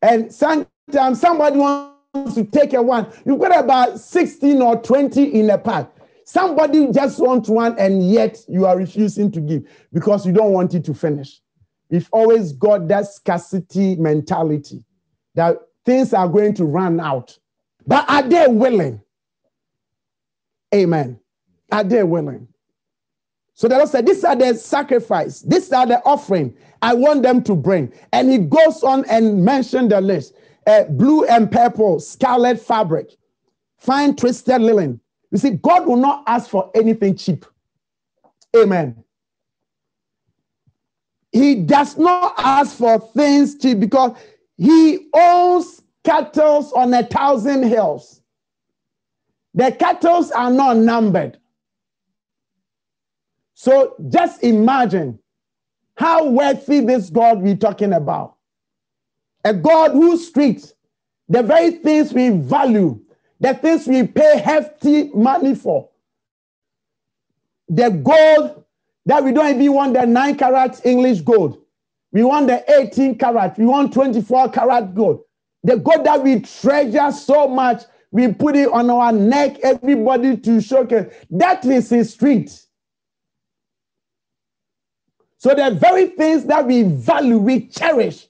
[0.00, 3.06] and sometimes somebody wants to take a one.
[3.24, 5.90] You've got about 16 or 20 in a pack.
[6.26, 9.62] Somebody just wants one, and yet you are refusing to give
[9.92, 11.40] because you don't want it to finish.
[11.88, 14.84] We've always got that scarcity mentality
[15.36, 17.38] that things are going to run out.
[17.86, 19.00] But are they willing?
[20.74, 21.20] Amen.
[21.70, 22.48] Are they willing?
[23.54, 27.40] So the Lord said, These are the sacrifice, these are the offering I want them
[27.44, 27.92] to bring.
[28.12, 30.34] And he goes on and mentioned the list
[30.66, 33.16] uh, blue and purple, scarlet fabric,
[33.78, 35.00] fine twisted linen,
[35.36, 37.44] you see, God will not ask for anything cheap.
[38.56, 39.04] Amen.
[41.30, 44.16] He does not ask for things cheap because
[44.56, 48.22] he owns cattle on a thousand hills.
[49.52, 51.38] The cattle are not numbered.
[53.52, 55.18] So just imagine
[55.96, 58.36] how wealthy this God we're talking about.
[59.44, 60.72] A God whose street,
[61.28, 62.98] the very things we value,
[63.40, 65.88] the things we pay hefty money for.
[67.68, 68.64] The gold
[69.06, 71.62] that we don't even want the 9 carat English gold.
[72.12, 73.58] We want the 18 carat.
[73.58, 75.22] We want 24 carat gold.
[75.64, 80.60] The gold that we treasure so much, we put it on our neck, everybody to
[80.60, 81.12] showcase.
[81.30, 82.62] That is his street.
[85.38, 88.26] So the very things that we value, we cherish,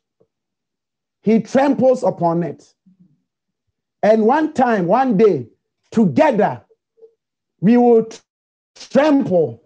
[1.23, 2.75] he tramples upon it.
[4.03, 5.49] And one time, one day,
[5.90, 6.62] together,
[7.61, 8.09] we will
[8.74, 9.62] trample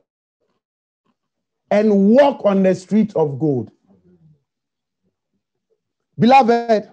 [1.70, 3.70] and walk on the street of gold.
[6.18, 6.90] Beloved,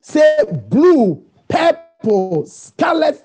[0.00, 0.38] say
[0.68, 3.24] blue, purple, scarlet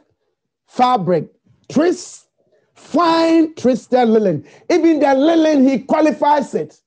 [0.68, 1.30] fabric,
[1.70, 2.28] twist,
[2.76, 4.46] fine twisted linen.
[4.70, 6.80] Even the linen, he qualifies it.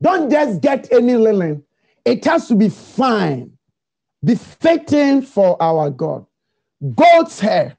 [0.00, 1.64] Don't just get any linen,
[2.04, 3.52] it has to be fine
[4.24, 6.26] befitting for our God.
[6.94, 7.76] Goat's hair,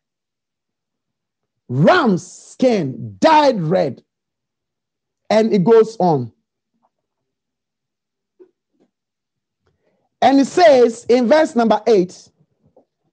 [1.68, 4.04] ram's skin, dyed red.
[5.30, 6.32] And it goes on.
[10.22, 12.30] And it says in verse number eight,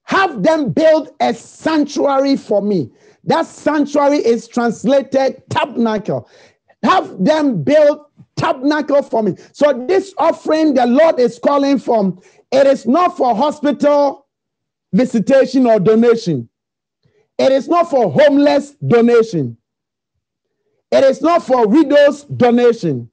[0.04, 2.90] have them build a sanctuary for me.
[3.24, 6.28] That sanctuary is translated tabernacle.
[6.82, 8.06] Have them build
[8.40, 9.36] tabernacle for me.
[9.52, 12.20] So this offering the Lord is calling from
[12.50, 14.26] it is not for hospital
[14.92, 16.48] visitation or donation.
[17.38, 19.56] It is not for homeless donation.
[20.90, 23.10] It is not for widows donation.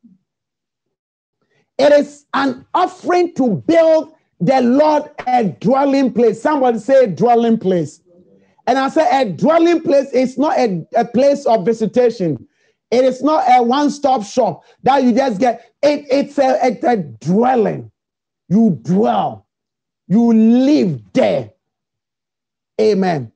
[1.78, 6.42] It is an offering to build the Lord a dwelling place.
[6.42, 8.02] Somebody say dwelling place.
[8.66, 12.48] And I say a dwelling place is not a, a place of visitation.
[12.90, 15.74] It is not a one-stop shop that you just get.
[15.82, 17.92] It, it's a, a, a dwelling.
[18.50, 19.46] You dwell.
[20.08, 21.52] You live there.
[22.80, 23.32] Amen.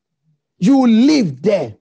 [0.57, 1.75] You live there.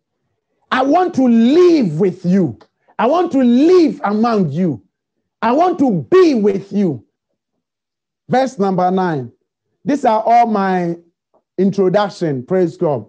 [0.72, 2.58] I want to live with you.
[2.98, 4.82] I want to live among you.
[5.42, 7.04] I want to be with you.
[8.28, 9.32] Verse number nine.
[9.84, 10.96] These are all my
[11.58, 12.44] introduction.
[12.44, 13.06] Praise God.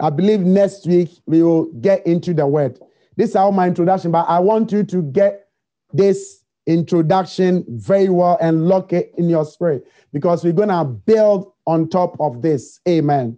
[0.00, 2.78] I believe next week we will get into the word.
[3.18, 5.48] These are all my introduction, but I want you to get
[5.92, 11.52] this introduction very well and lock it in your spirit because we're going to build
[11.66, 12.78] on top of this.
[12.88, 13.36] Amen.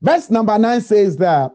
[0.00, 1.52] Verse number nine says that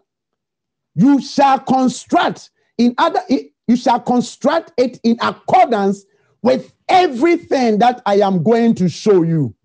[0.94, 3.22] you shall construct in other,
[3.68, 6.06] you shall construct it in accordance
[6.44, 9.56] with everything that I am going to show you.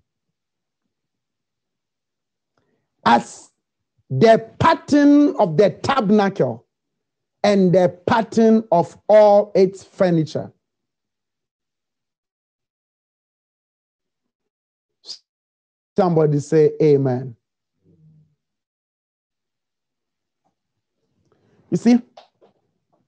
[3.05, 3.51] As
[4.09, 6.65] the pattern of the tabernacle
[7.43, 10.53] and the pattern of all its furniture.
[15.97, 17.35] Somebody say amen.
[21.71, 22.01] You see,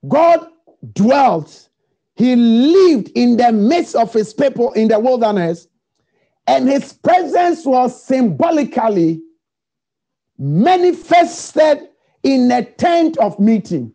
[0.07, 0.47] God
[0.93, 1.69] dwelt,
[2.15, 5.67] He lived in the midst of His people in the wilderness,
[6.47, 9.21] and His presence was symbolically
[10.37, 11.87] manifested
[12.23, 13.93] in a tent of meeting.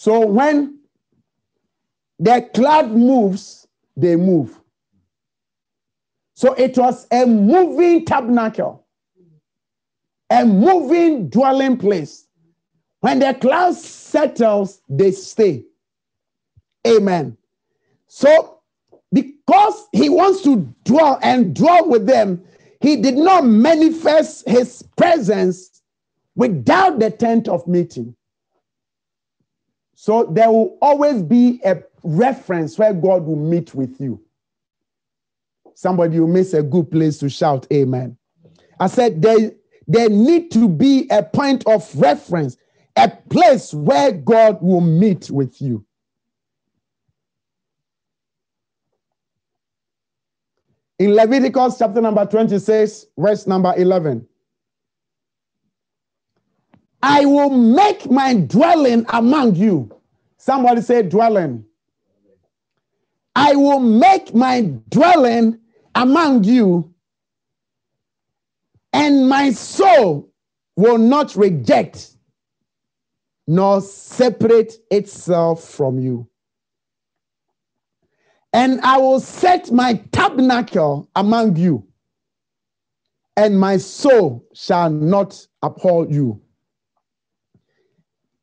[0.00, 0.78] So when
[2.18, 4.58] the cloud moves, they move.
[6.32, 8.86] So it was a moving tabernacle,
[10.30, 12.26] a moving dwelling place.
[13.00, 15.66] When the cloud settles, they stay.
[16.86, 17.36] Amen.
[18.06, 18.62] So,
[19.12, 22.42] because he wants to dwell and dwell with them,
[22.80, 25.82] he did not manifest his presence
[26.36, 28.16] without the tent of meeting.
[30.02, 34.18] So, there will always be a reference where God will meet with you.
[35.74, 38.16] Somebody will miss a good place to shout, Amen.
[38.80, 39.52] I said, there,
[39.86, 42.56] there need to be a point of reference,
[42.96, 45.84] a place where God will meet with you.
[50.98, 54.26] In Leviticus chapter number 26, verse number 11.
[57.02, 59.90] I will make my dwelling among you.
[60.36, 61.64] Somebody say, dwelling.
[63.34, 65.58] I will make my dwelling
[65.94, 66.92] among you,
[68.92, 70.30] and my soul
[70.76, 72.16] will not reject
[73.46, 76.28] nor separate itself from you.
[78.52, 81.86] And I will set my tabernacle among you,
[83.36, 86.40] and my soul shall not uphold you.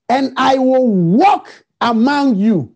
[0.09, 1.49] And I will walk
[1.81, 2.73] among you.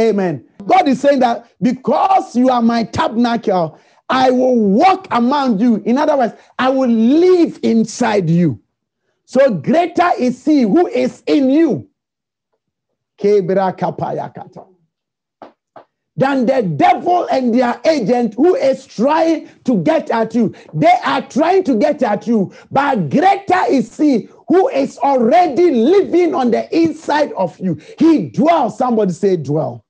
[0.00, 0.44] Amen.
[0.66, 5.82] God is saying that because you are my tabernacle, I will walk among you.
[5.84, 8.60] In other words, I will live inside you.
[9.24, 11.88] So greater is he who is in you
[16.16, 20.54] than the devil and their agent who is trying to get at you.
[20.74, 26.34] They are trying to get at you, but greater is he who is already living
[26.34, 27.80] on the inside of you.
[28.00, 28.76] He dwells.
[28.78, 29.86] Somebody say, dwell.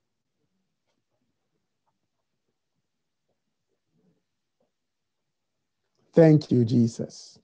[6.15, 7.39] Thank you, Jesus.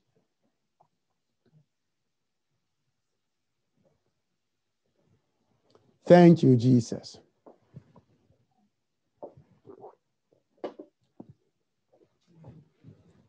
[6.07, 7.19] Thank you, Jesus.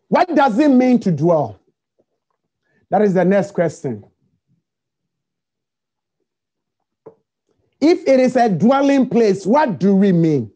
[0.08, 1.57] What does it mean to dwell?
[2.90, 4.04] That is the next question.
[7.80, 10.50] If it is a dwelling place, what do we mean?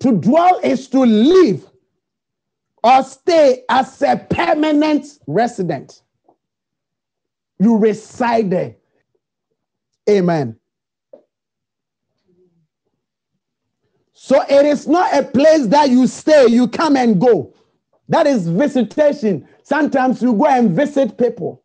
[0.00, 1.64] To dwell is to live
[2.82, 6.02] or stay as a permanent resident.
[7.58, 8.76] You reside there.
[10.08, 10.56] Amen.
[14.12, 17.54] So it is not a place that you stay, you come and go.
[18.10, 19.48] That is visitation.
[19.62, 21.64] Sometimes you go and visit people.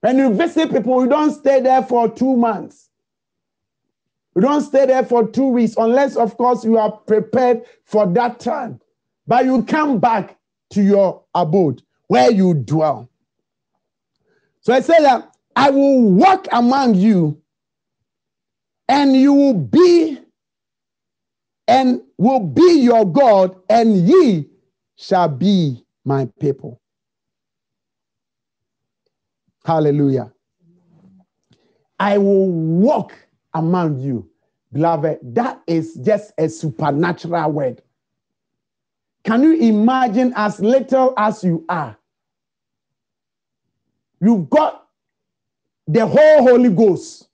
[0.00, 2.88] When you visit people, you don't stay there for two months.
[4.34, 8.40] You don't stay there for two weeks, unless, of course, you are prepared for that
[8.40, 8.80] time
[9.28, 10.38] but you come back
[10.70, 13.10] to your abode where you dwell.
[14.62, 17.40] So I say that I will walk among you,
[18.88, 20.18] and you will be
[21.68, 24.46] and will be your God, and ye
[24.98, 26.80] shall be my people.
[29.64, 30.32] Hallelujah.
[31.98, 33.14] I will walk
[33.54, 34.28] among you.
[34.72, 37.82] Beloved, that is just a supernatural word.
[39.24, 41.96] Can you imagine as little as you are?
[44.20, 44.88] You've got
[45.86, 47.28] the whole Holy Ghost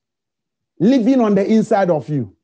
[0.79, 2.35] living on the inside of you.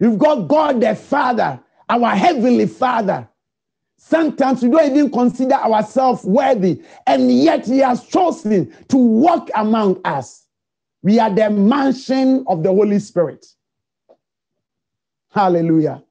[0.00, 3.28] You've got God the Father, our Heavenly Father.
[4.06, 10.00] Sometimes we don't even consider ourselves worthy, and yet He has chosen to walk among
[10.04, 10.46] us.
[11.02, 13.46] We are the mansion of the Holy Spirit.
[15.30, 16.02] Hallelujah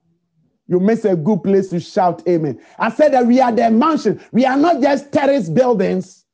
[0.67, 2.59] you miss a good place to shout amen.
[2.79, 4.19] I said that we are the mansion.
[4.31, 6.25] We are not just terrace buildings.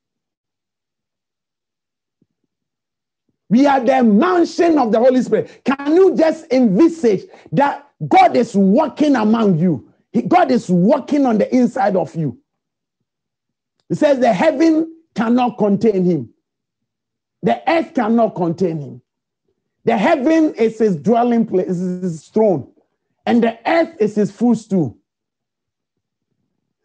[3.50, 5.62] We are the mansion of the Holy Spirit.
[5.66, 9.89] Can you just envisage that God is walking among you?
[10.28, 12.38] God is working on the inside of you.
[13.90, 16.30] He says the heaven cannot contain him.
[17.44, 19.02] The earth cannot contain him.
[19.86, 22.72] The heaven is his dwelling place, is his throne
[23.30, 24.98] and the earth is his footstool.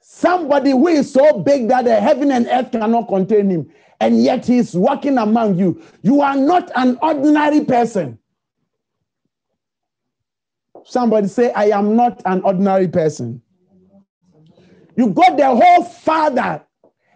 [0.02, 4.44] Somebody who is so big that the heaven and earth cannot contain him, and yet
[4.44, 5.82] he is walking among you.
[6.02, 8.18] You are not an ordinary person.
[10.84, 13.40] Somebody say, I am not an ordinary person.
[14.96, 16.62] You got the whole Father,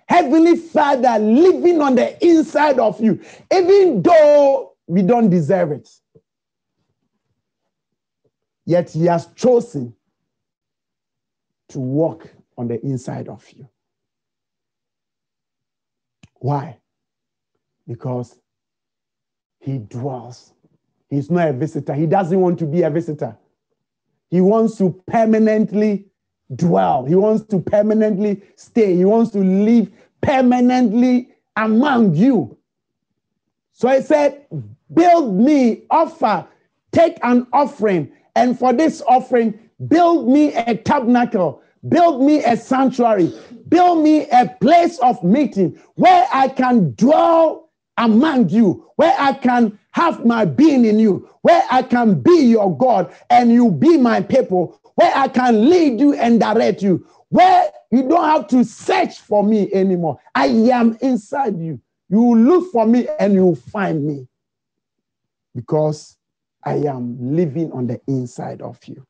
[0.08, 3.20] Heavenly Father, living on the inside of you,
[3.52, 5.88] even though we don't deserve it.
[8.64, 9.94] Yet he has chosen
[11.68, 13.68] to walk on the inside of you.
[16.40, 16.78] Why?
[17.86, 18.38] Because
[19.60, 20.52] he dwells
[21.08, 21.94] He's not a visitor.
[21.94, 23.36] He doesn't want to be a visitor.
[24.30, 26.06] He wants to permanently
[26.54, 27.04] dwell.
[27.04, 28.94] He wants to permanently stay.
[28.96, 32.56] He wants to live permanently among you.
[33.72, 34.46] So I said,
[34.94, 36.46] Build me, offer,
[36.92, 38.10] take an offering.
[38.36, 39.58] And for this offering,
[39.88, 43.32] build me a tabernacle, build me a sanctuary,
[43.68, 47.67] build me a place of meeting where I can dwell
[47.98, 52.76] among you, where I can have my being in you, where I can be your
[52.76, 57.70] God and you be my people, where I can lead you and direct you, where
[57.90, 60.18] you don't have to search for me anymore.
[60.34, 61.80] I am inside you.
[62.08, 64.26] You look for me and you find me
[65.54, 66.16] because
[66.64, 69.04] I am living on the inside of you.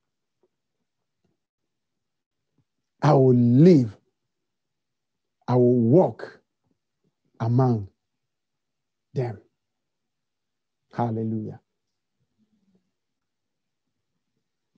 [3.02, 3.96] I will live,
[5.46, 6.40] I will walk
[7.38, 7.88] among
[9.18, 9.40] them.
[10.94, 11.60] Hallelujah.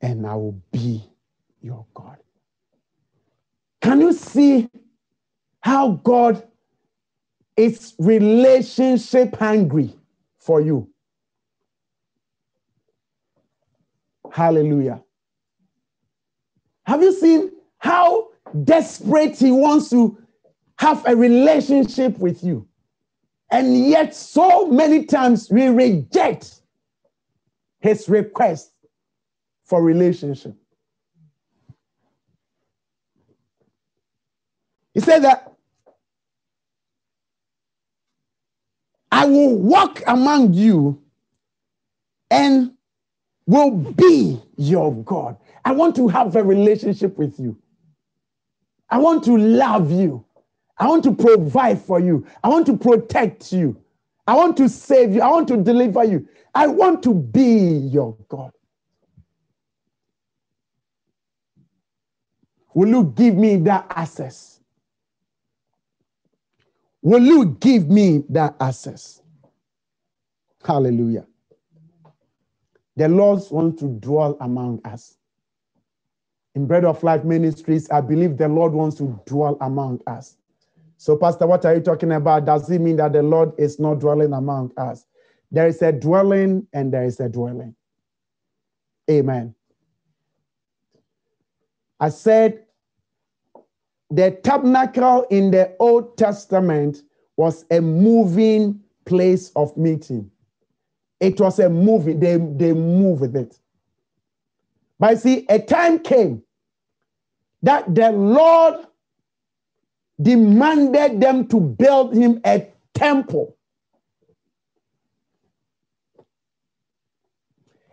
[0.00, 1.04] And I will be
[1.60, 2.16] your God.
[3.82, 4.68] Can you see
[5.60, 6.42] how God
[7.56, 9.94] is relationship hungry
[10.38, 10.88] for you?
[14.32, 15.02] Hallelujah.
[16.84, 18.28] Have you seen how
[18.64, 20.16] desperate he wants to
[20.78, 22.66] have a relationship with you?
[23.50, 26.60] And yet, so many times we reject
[27.80, 28.72] his request
[29.64, 30.54] for relationship.
[34.94, 35.52] He said that
[39.12, 41.02] I will walk among you
[42.30, 42.72] and
[43.46, 45.36] will be your God.
[45.64, 47.56] I want to have a relationship with you.
[48.88, 50.24] I want to love you.
[50.80, 52.26] I want to provide for you.
[52.42, 53.76] I want to protect you.
[54.26, 55.22] I want to save you.
[55.22, 56.28] I want to deliver you.
[56.54, 57.52] I want to be
[57.92, 58.52] your God.
[62.74, 64.60] Will you give me that access?
[67.02, 69.22] Will you give me that access?
[70.64, 71.26] Hallelujah.
[72.96, 75.16] The Lord wants to dwell among us.
[76.54, 80.36] In Bread of Life Ministries, I believe the Lord wants to dwell among us.
[81.00, 82.44] So, Pastor, what are you talking about?
[82.44, 85.06] Does it mean that the Lord is not dwelling among us?
[85.50, 87.74] There is a dwelling and there is a dwelling.
[89.10, 89.54] Amen.
[91.98, 92.64] I said
[94.10, 96.98] the tabernacle in the Old Testament
[97.38, 100.30] was a moving place of meeting.
[101.18, 103.58] It was a moving, They, they move with it.
[104.98, 106.42] But see, a time came
[107.62, 108.84] that the Lord
[110.20, 113.56] demanded them to build him a temple.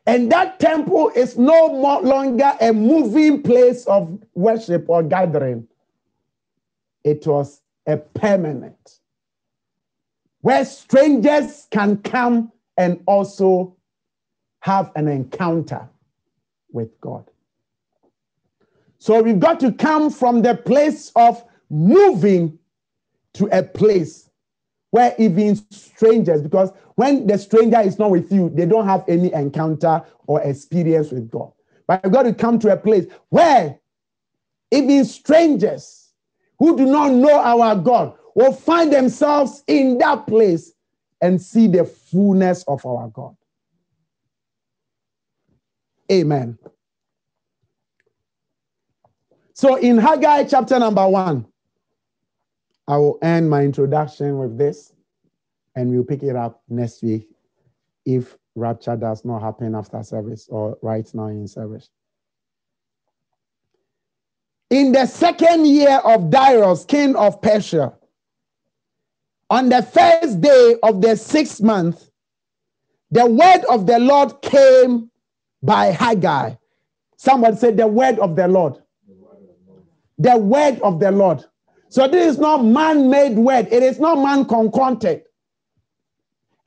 [0.06, 5.68] And that temple is no more longer a moving place of worship or gathering.
[7.04, 9.00] It was a permanent
[10.42, 13.76] where strangers can come and also
[14.62, 15.90] have an encounter
[16.72, 17.30] with God.
[19.00, 22.58] So we've got to come from the place of moving
[23.34, 24.30] to a place
[24.92, 29.32] where even strangers, because when the stranger is not with you, they don't have any
[29.34, 31.52] encounter or experience with God.
[31.88, 33.80] But you've got to come to a place where
[34.72, 36.12] even strangers
[36.60, 40.74] who do not know our God will find themselves in that place
[41.22, 43.36] and see the fullness of our God.
[46.12, 46.58] Amen.
[49.54, 51.48] So in Haggai chapter number one,
[52.88, 54.94] I will end my introduction with this
[55.76, 57.30] and we'll pick it up next week
[58.06, 61.90] if rapture does not happen after service or right now in service.
[64.70, 67.94] In the second year of Darius, king of Persia,
[69.50, 72.10] on the first day of the sixth month,
[73.12, 75.10] the word of the Lord came
[75.64, 76.56] by Haggai.
[77.16, 78.82] Someone said, The word of the Lord.
[80.18, 81.46] The word of the Lord.
[81.90, 85.24] So this is not man made word, it is not man concocted,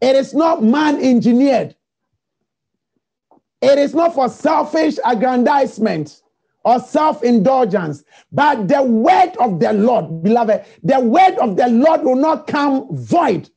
[0.01, 1.77] it is not man engineered,
[3.61, 6.23] it is not for selfish aggrandizement
[6.65, 8.03] or self indulgence,
[8.33, 12.87] but the word of the Lord, beloved, the word of the Lord will not come
[12.97, 13.51] void.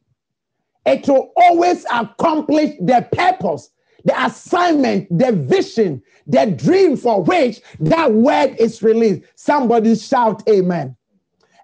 [0.86, 3.70] It will always accomplish the purpose,
[4.04, 9.22] the assignment, the vision, the dream for which that word is released.
[9.36, 10.98] Somebody shout, Amen.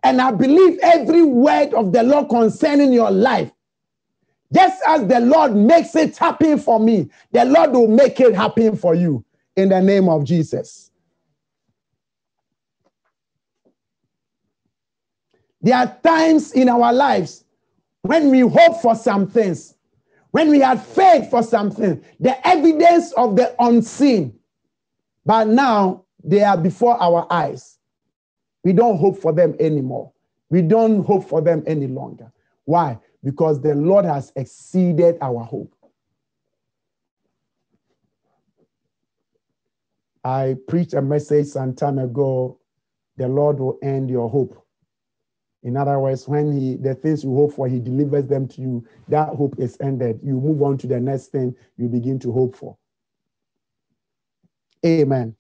[0.04, 3.52] And I believe every word of the Lord concerning your life
[4.54, 8.76] Just as the Lord makes it happen for me, the Lord will make it happen
[8.76, 9.24] for you
[9.56, 10.92] in the name of Jesus.
[15.62, 17.46] There are times in our lives
[18.04, 19.76] when we hope for some things,
[20.32, 24.40] when we had faith for something, the evidence of the unseen,
[25.26, 27.79] but now they are before our eyes.
[28.64, 30.12] We don't hope for them anymore.
[30.50, 32.32] We don't hope for them any longer.
[32.66, 33.00] Why?
[33.24, 35.74] Because the Lord has exceeded our hope.
[40.24, 42.60] I preached a message some time ago
[43.18, 44.66] the Lord will end your hope.
[45.64, 48.88] In other words, when he the things you hope for, he delivers them to you.
[49.10, 50.22] That hope is ended.
[50.24, 52.78] You move on to the next thing you begin to hope for.
[54.86, 55.36] Amen.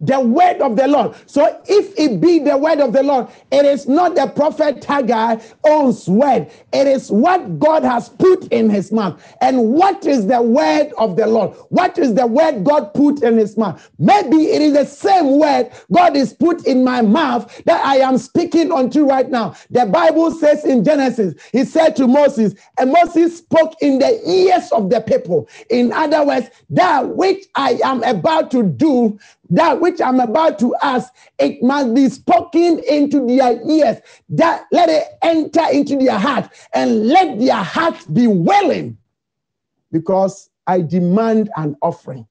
[0.00, 1.16] The word of the Lord.
[1.26, 5.36] So if it be the word of the Lord, it is not the prophet Haggai
[5.64, 6.50] owns word.
[6.72, 9.20] It is what God has put in his mouth.
[9.40, 11.56] And what is the word of the Lord?
[11.70, 13.90] What is the word God put in his mouth?
[13.98, 18.18] Maybe it is the same word God is put in my mouth that I am
[18.18, 19.54] speaking unto right now.
[19.70, 24.70] The Bible says in Genesis, he said to Moses, and Moses spoke in the ears
[24.72, 25.48] of the people.
[25.70, 29.18] In other words, that which I am about to do
[29.50, 33.98] that which I'm about to ask, it must be spoken into their ears.
[34.28, 38.98] That let it enter into their heart and let their heart be willing
[39.90, 42.26] because I demand an offering.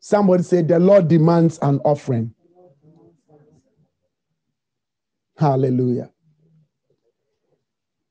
[0.00, 2.32] Somebody said, The Lord demands an offering.
[5.36, 6.10] Hallelujah.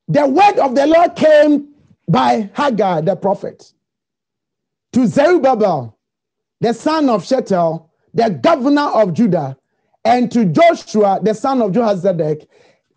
[0.08, 1.74] The word of the Lord came
[2.08, 3.74] by Haggai the prophet
[4.94, 5.95] to Zerubbabel
[6.62, 9.58] the son of Shealtiel, the governor of Judah,
[10.04, 12.48] and to Joshua, the son of Jehozadak,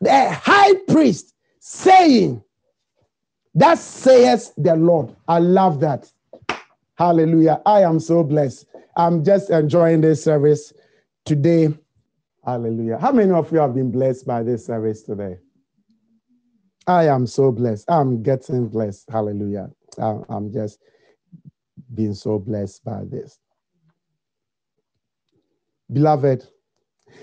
[0.01, 2.43] the high priest, saying,
[3.55, 5.15] That says the Lord.
[5.27, 6.11] I love that.
[6.97, 7.61] Hallelujah.
[7.67, 8.67] I am so blessed.
[8.97, 10.73] I'm just enjoying this service
[11.25, 11.69] today.
[12.45, 12.99] Hallelujah.
[12.99, 15.39] How many of you have been blessed by this service today?
[16.87, 17.91] I am so blessed.
[17.91, 19.11] I'm getting blessed.
[19.11, 19.71] Hallelujah.
[19.99, 20.79] I'm just
[21.95, 23.39] being so blessed by this
[25.93, 26.47] beloved.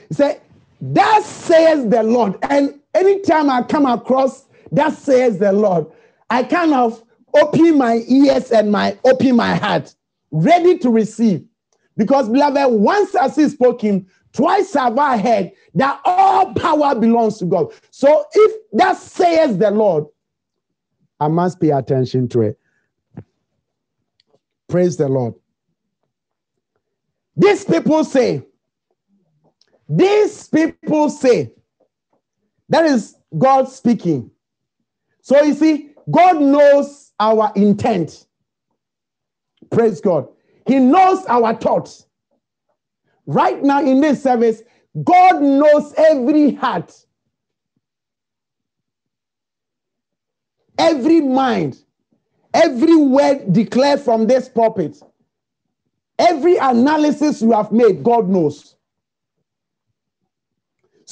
[0.10, 0.42] He said,
[0.82, 2.38] That says the Lord.
[2.44, 5.88] And anytime I come across that says the Lord,
[6.30, 7.02] I kind of
[7.36, 9.96] open my ears and my open my heart,
[10.32, 11.46] ready to receive.
[11.98, 17.46] Because, beloved, once I see spoken, twice have I heard that all power belongs to
[17.46, 17.74] God.
[17.92, 20.06] So if that says the Lord,
[21.20, 22.60] I must pay attention to it.
[24.68, 25.36] Praise the Lord.
[27.38, 28.44] These people say,
[29.88, 31.52] these people say,
[32.70, 34.32] that is God speaking.
[35.22, 38.26] So you see, God knows our intent.
[39.72, 40.28] Praise God.
[40.68, 42.08] He knows our thoughts.
[43.26, 44.62] Right now in this service,
[45.04, 46.94] God knows every heart,
[50.78, 51.78] every mind,
[52.54, 55.02] every word declared from this pulpit,
[56.20, 58.75] every analysis you have made, God knows.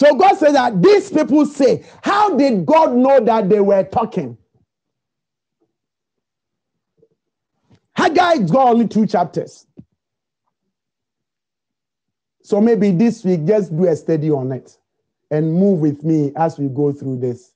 [0.04, 4.38] So God said that these people say, How did God know that they were talking?
[7.96, 9.66] Haggai got only two chapters.
[12.42, 14.78] So maybe this week, just do a study on it
[15.32, 17.54] and move with me as we go through this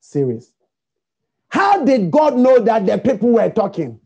[0.00, 0.54] series.
[1.48, 4.00] How did God know that the people were talking?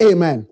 [0.00, 0.46] Amen.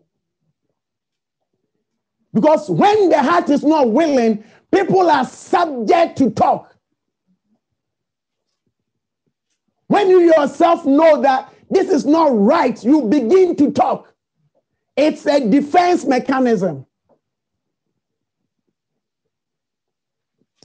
[2.35, 6.77] Because when the heart is not willing, People are subject to talk.
[9.89, 14.13] When you yourself know that this is not right, you begin to talk.
[14.97, 16.87] It's a defense mechanism.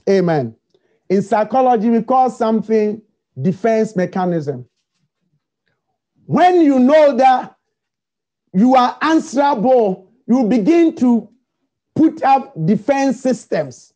[0.08, 0.56] Amen.
[1.08, 3.00] In psychology, we call something
[3.40, 4.66] defense mechanism.
[6.26, 7.56] When you know that
[8.52, 11.28] you are answerable, you begin to
[11.94, 13.91] put up defense systems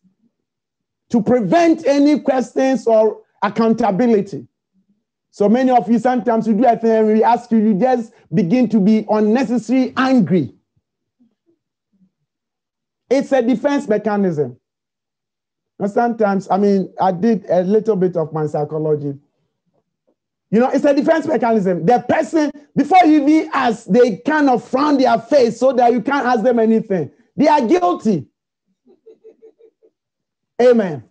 [1.11, 4.47] to prevent any questions or accountability.
[5.31, 8.13] So many of you sometimes you do a thing and we ask you, you just
[8.33, 10.55] begin to be unnecessarily angry.
[13.11, 14.59] It's a defense mechanism.
[15.79, 19.15] And sometimes, I mean, I did a little bit of my psychology.
[20.51, 21.85] You know, it's a defense mechanism.
[21.85, 26.01] The person, before you even ask, they kind of frown their face so that you
[26.01, 27.11] can't ask them anything.
[27.37, 28.27] They are guilty.
[30.61, 31.05] Amen.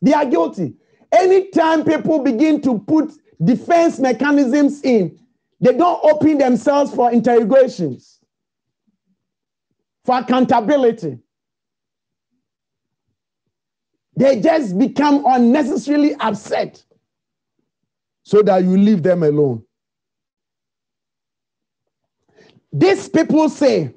[0.00, 0.74] They are guilty.
[1.10, 3.12] Anytime people begin to put
[3.42, 5.18] defense mechanisms in,
[5.60, 8.20] they don't open themselves for interrogations,
[10.04, 11.18] for accountability.
[14.16, 16.84] They just become unnecessarily upset
[18.24, 19.62] so that you leave them alone.
[22.72, 23.94] These people say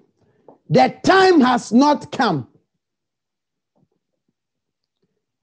[0.70, 2.48] the time has not come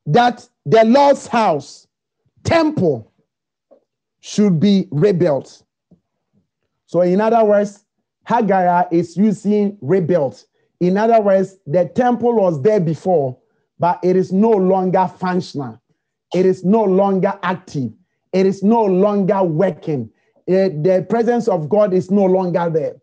[0.09, 1.87] that the Lord's house,
[2.43, 3.13] temple,
[4.21, 5.63] should be rebuilt.
[6.87, 7.85] So, in other words,
[8.25, 10.47] Haggai is using rebuilt.
[10.81, 13.37] In other words, the temple was there before,
[13.79, 15.81] but it is no longer functional.
[16.35, 17.93] It is no longer active.
[18.33, 20.11] It is no longer working.
[20.47, 22.97] It, the presence of God is no longer there.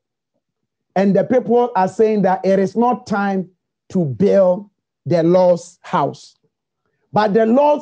[0.95, 3.49] And the people are saying that it is not time
[3.89, 4.69] to build
[5.05, 6.35] the Lord's house.
[7.15, 7.81] But the Lord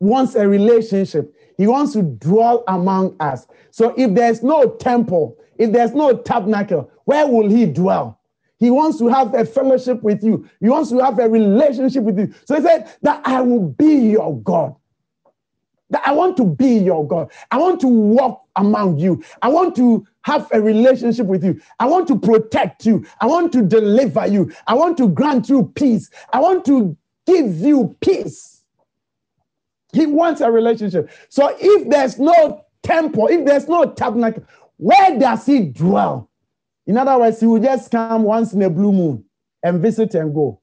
[0.00, 1.34] wants a relationship.
[1.58, 3.46] He wants to dwell among us.
[3.70, 8.18] So if there's no temple, if there's no tabernacle, where will he dwell?
[8.58, 10.48] He wants to have a fellowship with you.
[10.60, 12.32] He wants to have a relationship with you.
[12.46, 14.74] So he said that I will be your God.
[15.90, 17.30] That I want to be your God.
[17.50, 19.22] I want to walk among you.
[19.42, 21.60] I want to have a relationship with you.
[21.78, 23.04] I want to protect you.
[23.20, 24.50] I want to deliver you.
[24.66, 26.08] I want to grant you peace.
[26.32, 26.96] I want to
[27.26, 28.51] give you peace.
[29.92, 31.10] He wants a relationship.
[31.28, 34.44] So if there's no temple, if there's no tabernacle,
[34.78, 36.30] where does he dwell?
[36.86, 39.24] In other words, he will just come once in a blue moon
[39.62, 40.60] and visit and go.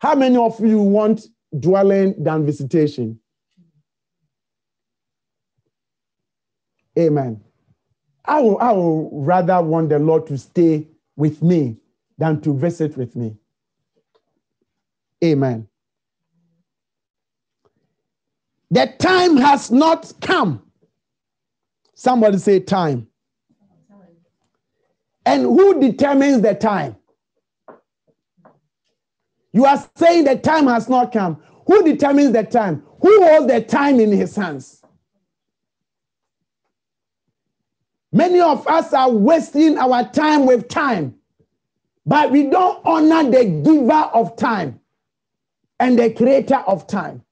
[0.00, 1.26] How many of you want
[1.58, 3.20] dwelling than visitation?
[6.98, 7.40] Amen.
[8.24, 11.76] I will, I will rather want the Lord to stay with me
[12.18, 13.36] than to visit with me.
[15.24, 15.69] Amen.
[18.70, 20.62] The time has not come.
[21.94, 23.08] Somebody say time.
[25.26, 26.96] And who determines the time?
[29.52, 31.42] You are saying the time has not come.
[31.66, 32.82] Who determines the time?
[33.00, 34.82] Who holds the time in his hands?
[38.12, 41.14] Many of us are wasting our time with time,
[42.04, 44.80] but we don't honor the giver of time
[45.78, 47.22] and the creator of time.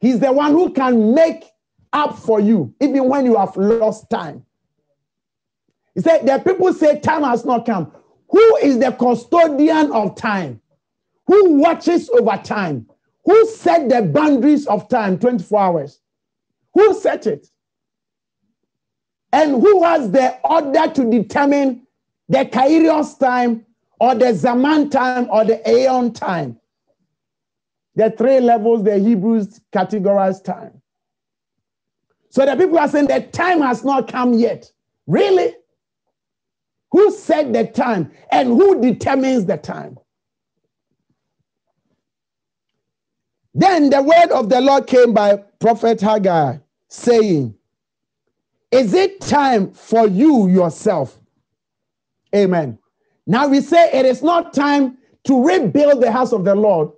[0.00, 1.44] He's the one who can make
[1.92, 4.44] up for you, even when you have lost time.
[5.94, 7.92] He said, The people say time has not come.
[8.30, 10.60] Who is the custodian of time?
[11.26, 12.86] Who watches over time?
[13.24, 16.00] Who set the boundaries of time 24 hours?
[16.74, 17.48] Who set it?
[19.32, 21.86] And who has the order to determine
[22.28, 23.66] the Kairos time
[24.00, 26.58] or the Zaman time or the Aeon time?
[27.98, 30.80] The three levels the Hebrews categorize time.
[32.30, 34.70] So the people are saying the time has not come yet.
[35.08, 35.54] Really?
[36.92, 39.98] Who set the time and who determines the time?
[43.54, 47.54] Then the word of the Lord came by prophet Haggai, saying,
[48.72, 51.18] Is it time for you yourself?
[52.34, 52.78] Amen.
[53.26, 56.90] Now we say it is not time to rebuild the house of the Lord.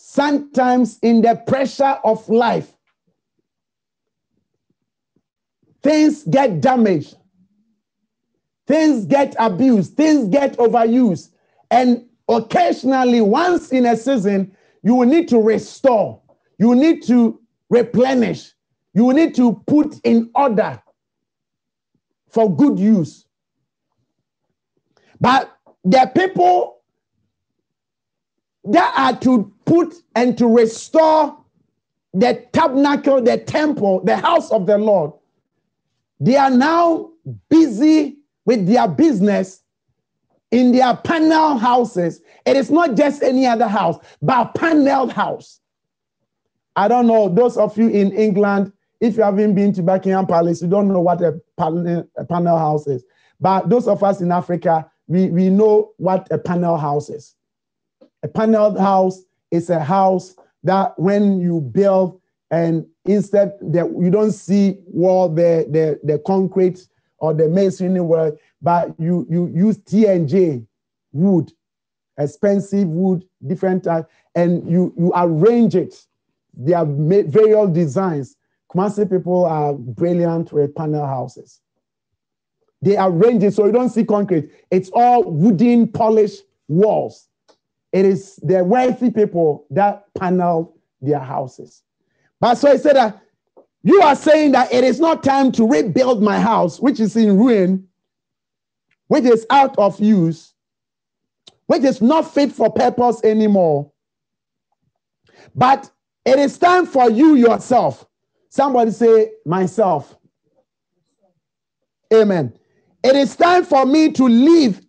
[0.00, 2.72] Sometimes, in the pressure of life,
[5.82, 7.16] things get damaged,
[8.68, 11.30] things get abused, things get overused.
[11.72, 16.22] And occasionally, once in a season, you will need to restore,
[16.58, 18.52] you need to replenish,
[18.94, 20.80] you need to put in order
[22.28, 23.26] for good use.
[25.20, 26.82] But the people
[28.64, 31.36] that are to put and to restore
[32.14, 35.12] the tabernacle, the temple, the house of the Lord,
[36.18, 37.10] they are now
[37.50, 38.16] busy
[38.46, 39.62] with their business
[40.50, 42.22] in their panel houses.
[42.46, 45.60] It is not just any other house, but a paneled house.
[46.74, 50.62] I don't know, those of you in England, if you haven't been to Buckingham Palace,
[50.62, 53.04] you don't know what a panel, a panel house is.
[53.38, 57.34] But those of us in Africa, we, we know what a panel house is.
[58.22, 62.20] A panel house is a house that when you build
[62.50, 66.86] and instead that you don't see wall the, the, the concrete
[67.18, 70.64] or the masonry work, but you, you use T&J
[71.12, 71.52] wood,
[72.18, 76.06] expensive wood, different type, and you, you arrange it.
[76.56, 78.36] They have made various designs.
[78.72, 81.60] Kumasi people are brilliant with panel houses.
[82.82, 84.50] They arrange it so you don't see concrete.
[84.70, 87.27] It's all wooden polished walls.
[87.92, 91.82] It is the wealthy people that panel their houses.
[92.40, 93.20] But so he said that
[93.82, 97.38] you are saying that it is not time to rebuild my house, which is in
[97.38, 97.88] ruin,
[99.06, 100.54] which is out of use,
[101.66, 103.90] which is not fit for purpose anymore.
[105.54, 105.90] But
[106.24, 108.06] it is time for you yourself.
[108.50, 110.16] Somebody say, myself.
[112.12, 112.52] Amen.
[113.04, 114.80] It is time for me to live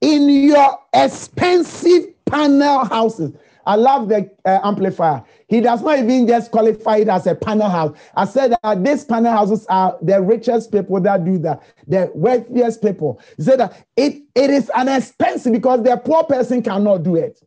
[0.00, 3.32] in your expensive panel houses.
[3.66, 5.24] I love the uh, amplifier.
[5.48, 7.96] He does not even just qualify it as a panel house.
[8.14, 12.82] I said that these panel houses are the richest people that do that, the wealthiest
[12.82, 13.20] people.
[13.36, 17.40] He said that it, it is an expensive because the poor person cannot do it.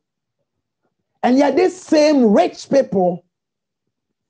[1.23, 3.25] And yet, these same rich people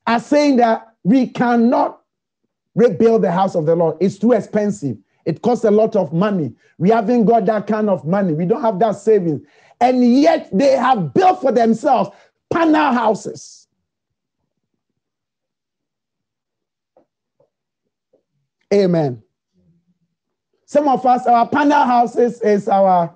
[0.07, 2.01] are saying that we cannot
[2.75, 3.97] rebuild the house of the Lord.
[3.99, 4.97] It's too expensive.
[5.27, 6.53] It costs a lot of money.
[6.77, 8.33] We haven't got that kind of money.
[8.33, 9.41] We don't have that savings
[9.81, 12.09] and yet they have built for themselves
[12.51, 13.67] panel houses.
[18.73, 19.21] Amen.
[20.65, 23.13] Some of us, our panel houses is our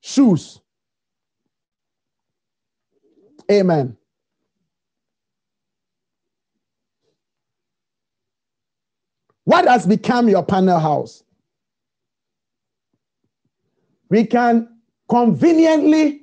[0.00, 0.60] shoes.
[3.50, 3.96] Amen.
[9.52, 11.24] What has become your panel house?
[14.08, 14.66] We can
[15.10, 16.22] conveniently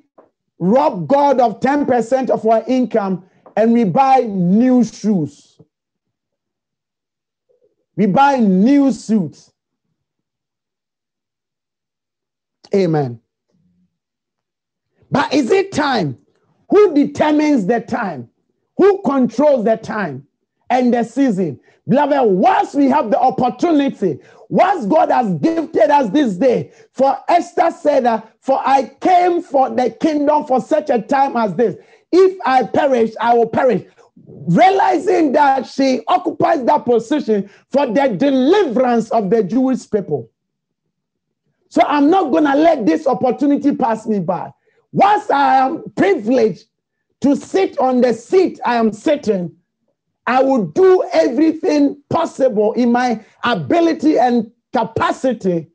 [0.57, 5.61] rob God of 10% of our income and we buy new shoes.
[7.95, 9.53] We buy new suits.
[12.73, 13.21] Amen.
[15.11, 16.17] But is it time?
[16.71, 18.27] Who determines the time?
[18.77, 20.25] Who controls the time
[20.71, 21.59] and the season?
[21.89, 27.71] Beloved, once we have the opportunity, once God has gifted us this day, for Esther
[27.71, 31.75] said, For I came for the kingdom for such a time as this.
[32.11, 33.83] If I perish, I will perish.
[34.27, 40.29] Realizing that she occupies that position for the deliverance of the Jewish people.
[41.69, 44.51] So I'm not going to let this opportunity pass me by.
[44.91, 46.65] Once I am privileged
[47.21, 49.55] to sit on the seat I am sitting,
[50.29, 55.71] I will do everything possible in my ability and capacity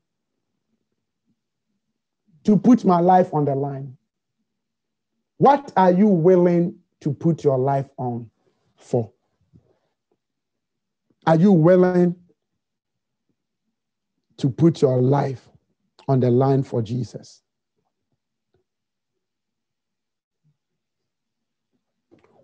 [2.44, 3.96] to put my life on the line.
[5.38, 8.30] What are you willing to put your life on
[8.76, 9.10] for?
[11.26, 12.14] Are you willing
[14.36, 15.48] to put your life
[16.06, 17.42] on the line for Jesus?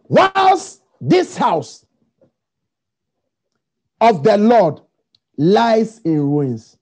[0.09, 1.87] Whilst this house
[4.01, 4.81] of the Lord
[5.37, 6.77] lies in ruins.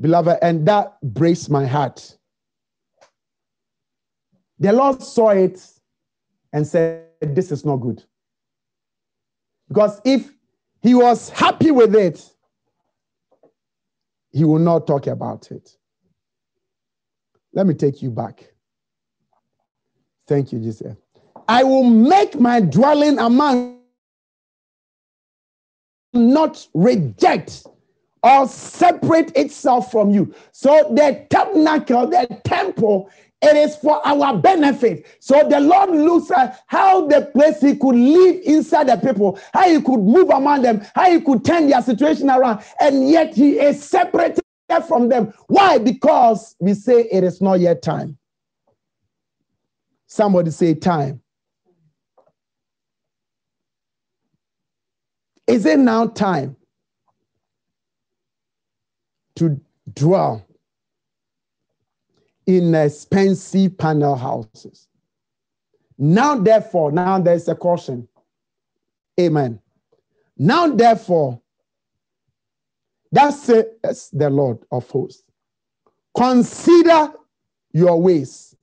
[0.00, 2.16] Beloved, and that breaks my heart.
[4.58, 5.64] The Lord saw it
[6.52, 8.02] and said, This is not good.
[9.68, 10.32] Because if
[10.82, 12.28] he was happy with it,
[14.32, 15.76] he will not talk about it.
[17.52, 18.52] Let me take you back.
[20.26, 20.96] Thank you, Jesus.
[21.46, 23.73] I will make my dwelling among
[26.14, 27.66] not reject
[28.22, 30.34] or separate itself from you.
[30.52, 33.10] So the tabernacle, the temple,
[33.42, 35.06] it is for our benefit.
[35.20, 39.68] So the Lord looks at how the place he could live inside the people, how
[39.68, 43.58] he could move among them, how he could turn their situation around, and yet he
[43.60, 44.40] is separated
[44.88, 45.34] from them.
[45.48, 45.76] Why?
[45.76, 48.16] Because we say it is not yet time.
[50.06, 51.20] Somebody say time.
[55.46, 56.56] Is it now time
[59.36, 59.60] to
[59.92, 60.46] dwell
[62.46, 64.88] in expensive panel houses?
[65.98, 68.08] Now, therefore, now there's a caution.
[69.20, 69.60] Amen.
[70.36, 71.40] Now, therefore,
[73.12, 75.22] that says the Lord of hosts.
[76.16, 77.12] Consider
[77.72, 78.56] your ways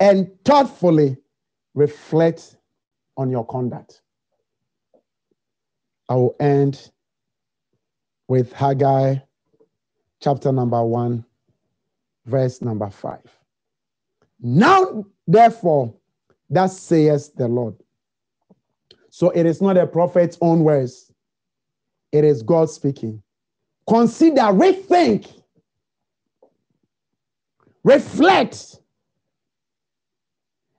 [0.00, 1.16] and thoughtfully
[1.74, 2.56] reflect
[3.18, 4.02] on your conduct.
[6.08, 6.90] I will end
[8.28, 9.16] with Haggai
[10.20, 11.24] chapter number one,
[12.26, 13.26] verse number five.
[14.40, 15.94] Now, therefore,
[16.50, 17.74] that says the Lord.
[19.10, 21.10] So it is not a prophet's own words,
[22.12, 23.22] it is God speaking.
[23.88, 25.42] Consider, rethink,
[27.84, 28.76] reflect,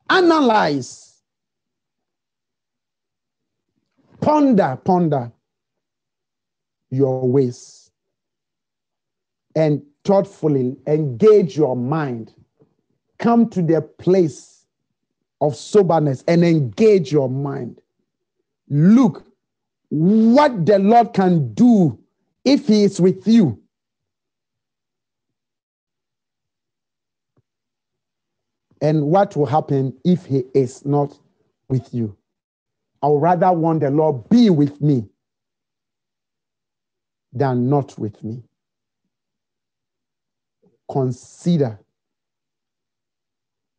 [0.09, 1.16] analyze
[4.27, 5.31] Ponder, ponder
[6.89, 7.91] your ways
[9.55, 12.33] and thoughtfully engage your mind.
[13.19, 14.65] Come to the place
[15.39, 17.79] of soberness and engage your mind.
[18.67, 19.25] Look
[19.87, 21.97] what the Lord can do
[22.43, 23.57] if He is with you.
[28.81, 31.17] And what will happen if He is not
[31.69, 32.17] with you?
[33.01, 35.07] I would rather want the Lord be with me
[37.31, 38.43] than not with me.
[40.91, 41.79] Consider,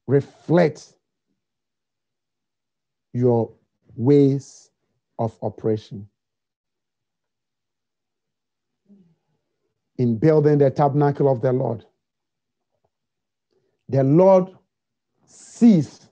[0.06, 0.92] reflect
[3.12, 3.50] your
[3.96, 4.70] ways
[5.18, 6.08] of operation.
[9.96, 11.84] In building the tabernacle of the Lord,
[13.88, 14.50] the Lord
[15.26, 16.08] sees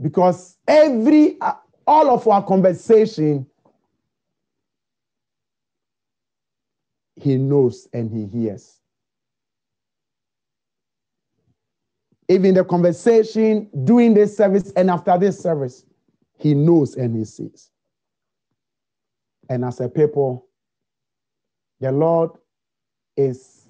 [0.00, 1.38] because every
[1.86, 3.46] all of our conversation
[7.16, 8.80] he knows and he hears.
[12.28, 15.84] Even the conversation during this service and after this service
[16.38, 17.70] he knows and he sees.
[19.48, 20.46] And as a people
[21.80, 22.30] the lord
[23.16, 23.68] is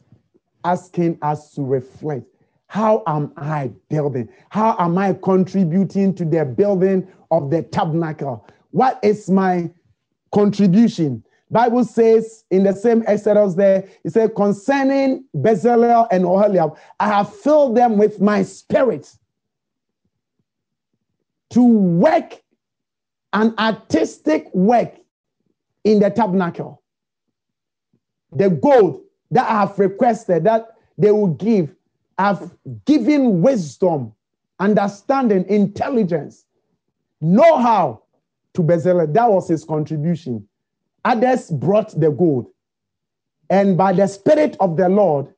[0.64, 2.26] asking us to reflect.
[2.66, 4.28] How am I building?
[4.48, 8.46] How am I contributing to the building of the tabernacle?
[8.70, 9.70] What is my
[10.32, 11.24] contribution?
[11.50, 17.34] Bible says in the same Exodus there, it said, concerning Bezalel and Oholiab, I have
[17.34, 19.14] filled them with my spirit
[21.50, 22.40] to work
[23.34, 24.94] an artistic work
[25.84, 26.82] in the tabernacle.
[28.32, 31.74] The gold that I have requested that they will give
[32.18, 32.54] have
[32.84, 34.14] given wisdom,
[34.58, 36.44] understanding, intelligence,
[37.22, 38.02] know how
[38.54, 39.12] to Bezalel.
[39.12, 40.46] That was his contribution.
[41.04, 42.48] Others brought the gold.
[43.48, 45.32] And by the Spirit of the Lord,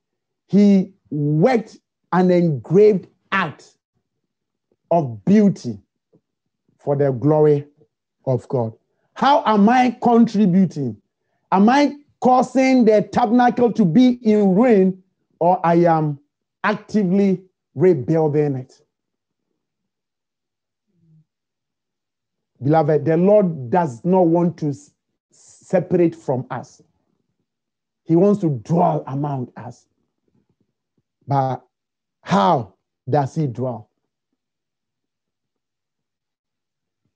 [0.46, 1.78] he worked
[2.12, 3.64] an engraved art
[4.90, 5.78] of beauty
[6.78, 7.66] for the glory
[8.26, 8.72] of God.
[9.14, 10.96] How am I contributing?
[11.52, 15.02] Am I causing the tabernacle to be in ruin,
[15.40, 16.18] or I am
[16.64, 17.42] actively
[17.74, 18.80] rebuilding it.
[22.64, 24.74] Beloved, the Lord does not want to
[25.30, 26.82] separate from us.
[28.04, 29.86] He wants to dwell among us.
[31.26, 31.62] But
[32.22, 32.74] how
[33.08, 33.90] does he dwell?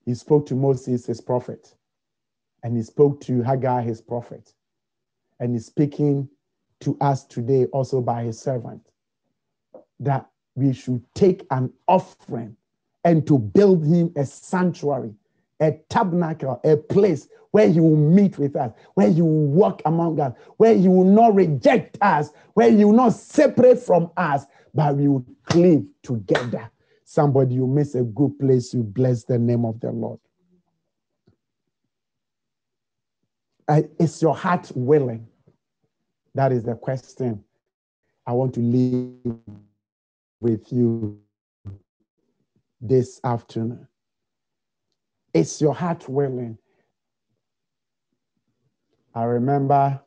[0.05, 1.75] He spoke to Moses, his prophet,
[2.63, 4.53] and he spoke to Haggai, his prophet,
[5.39, 6.29] and he's speaking
[6.81, 8.81] to us today also by his servant
[9.99, 12.55] that we should take an offering
[13.03, 15.13] and to build him a sanctuary,
[15.61, 20.19] a tabernacle, a place where you will meet with us, where you will walk among
[20.19, 24.95] us, where you will not reject us, where you will not separate from us, but
[24.95, 26.69] we will cleave together.
[27.03, 30.19] Somebody, you miss a good place, you bless the name of the Lord.
[33.67, 35.27] Uh, is your heart willing?
[36.35, 37.43] That is the question
[38.25, 39.35] I want to leave
[40.39, 41.19] with you
[42.79, 43.88] this afternoon.
[45.33, 46.57] Is your heart willing?
[49.13, 50.01] I remember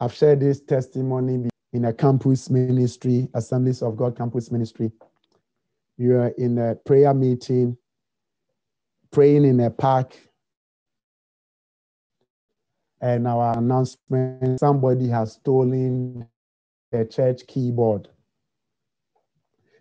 [0.00, 4.92] I've shared this testimony in a campus ministry, Assemblies of God campus ministry.
[5.98, 7.76] We are in a prayer meeting,
[9.10, 10.16] praying in a park,
[13.00, 16.26] and our announcement somebody has stolen
[16.92, 18.08] a church keyboard.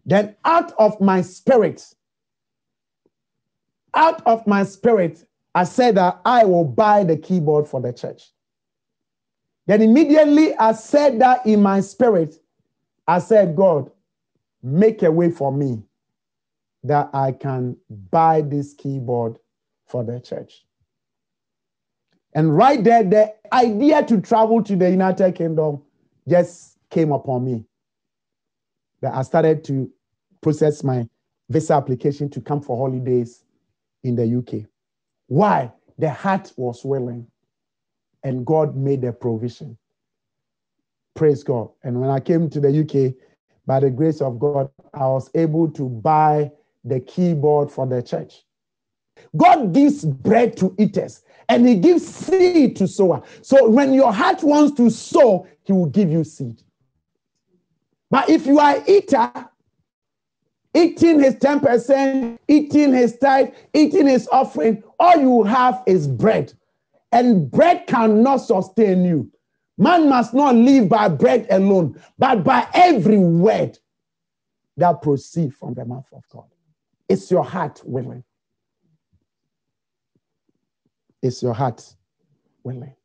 [0.05, 1.85] Then out of my spirit,
[3.97, 8.29] out of my spirit, I said that I will buy the keyboard for the church.
[9.65, 12.39] Then immediately I said that in my spirit,
[13.07, 13.91] I said, God,
[14.61, 15.81] make a way for me
[16.83, 17.75] that I can
[18.11, 19.39] buy this keyboard
[19.87, 20.63] for the church.
[22.33, 25.81] And right there, the idea to travel to the United Kingdom
[26.29, 27.65] just came upon me
[29.01, 29.89] that I started to
[30.41, 31.09] process my
[31.49, 33.43] visa application to come for holidays
[34.07, 34.67] in the UK.
[35.27, 35.71] Why?
[35.97, 37.27] The heart was willing
[38.23, 39.77] and God made a provision.
[41.15, 41.69] Praise God.
[41.84, 43.13] And when I came to the UK,
[43.65, 46.51] by the grace of God, I was able to buy
[46.84, 48.43] the keyboard for the church.
[49.35, 53.23] God gives bread to eaters and he gives seed to sower.
[53.41, 56.61] So when your heart wants to sow, he will give you seed.
[58.09, 59.49] But if you are eater,
[60.73, 66.53] eating his 10%, eating his tithe, eating his offering, all you have is bread.
[67.11, 69.31] And bread cannot sustain you.
[69.77, 73.77] Man must not live by bread alone, but by every word
[74.77, 76.45] that proceeds from the mouth of God.
[77.07, 78.23] It's your heart willing?
[81.22, 81.84] It's your heart
[82.64, 82.95] willing?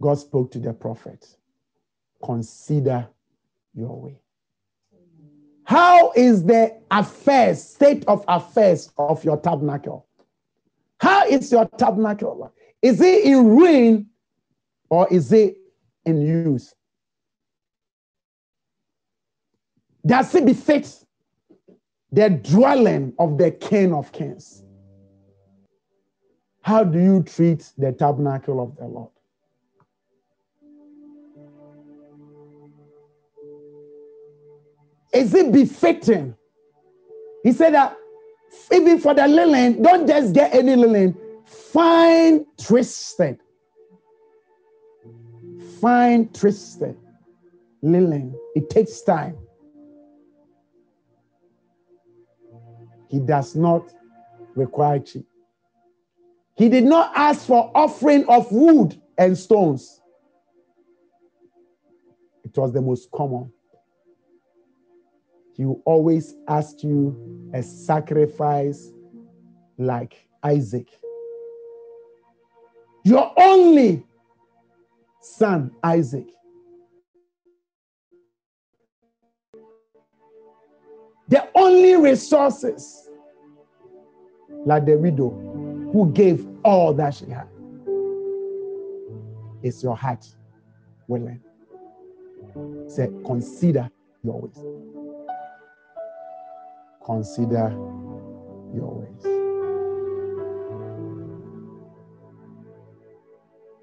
[0.00, 1.26] God spoke to the prophet.
[2.24, 3.08] Consider
[3.74, 4.20] your way.
[5.70, 10.08] How is the affairs, state of affairs of your tabernacle?
[10.98, 12.52] How is your tabernacle?
[12.82, 14.10] Is it in ruin
[14.88, 15.58] or is it
[16.04, 16.74] in use?
[20.04, 20.92] Does it befit
[22.10, 24.64] the dwelling of the King of Kings?
[26.62, 29.12] How do you treat the tabernacle of the Lord?
[35.12, 36.34] Is it befitting?
[37.42, 37.96] He said that
[38.72, 41.16] even for the linen, don't just get any linen,
[41.46, 43.40] fine twisted.
[45.80, 46.96] Fine twisted
[47.82, 48.38] linen.
[48.54, 49.36] It takes time.
[53.08, 53.92] He does not
[54.54, 55.26] require cheap.
[56.56, 60.00] He did not ask for offering of wood and stones.
[62.44, 63.52] It was the most common.
[65.60, 68.94] He always asked you a sacrifice
[69.76, 70.88] like Isaac.
[73.04, 74.02] Your only
[75.20, 76.28] son, Isaac.
[81.28, 83.10] The only resources,
[84.64, 85.28] like the widow
[85.92, 87.48] who gave all that she had,
[89.62, 90.26] is your heart
[91.06, 91.42] willing.
[92.88, 93.90] Say, consider
[94.24, 95.09] your ways.
[97.04, 97.70] Consider
[98.74, 99.26] your ways.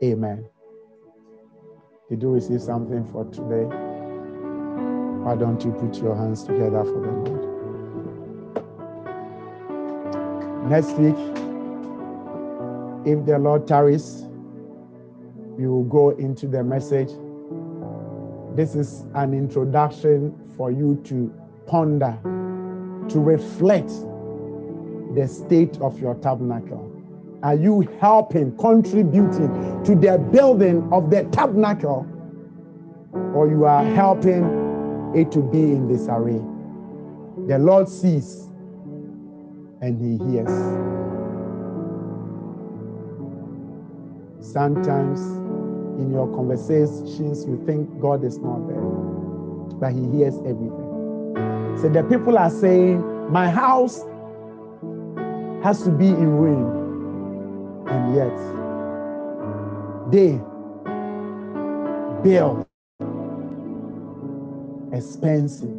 [0.03, 0.45] Amen.
[2.09, 3.65] Did you receive something for today?
[5.23, 7.47] Why don't you put your hands together for the Lord?
[10.69, 11.17] Next week,
[13.05, 14.23] if the Lord tarries,
[15.57, 17.09] we will go into the message.
[18.55, 21.33] This is an introduction for you to
[21.65, 22.17] ponder,
[23.09, 23.89] to reflect
[25.15, 26.93] the state of your tabernacle.
[27.43, 32.05] Are you helping, contributing to the building of the tabernacle?
[33.33, 34.43] Or you are helping
[35.15, 36.41] it to be in disarray?
[37.47, 38.49] The Lord sees
[39.81, 40.49] and He hears.
[44.51, 45.19] Sometimes
[45.99, 48.81] in your conversations, you think God is not there,
[49.79, 50.86] but He hears everything.
[51.81, 54.01] So the people are saying, My house
[55.63, 56.89] has to be in ruin
[57.87, 58.37] and yet
[60.11, 60.41] they
[62.23, 62.65] build
[64.93, 65.75] expensive.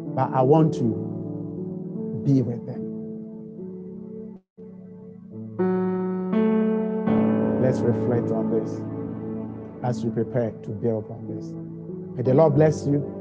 [0.00, 1.20] But I want to
[2.24, 3.02] be with them.
[7.62, 8.80] Let's reflect on this
[9.84, 11.46] as we prepare to build on this.
[12.16, 13.13] May the Lord bless you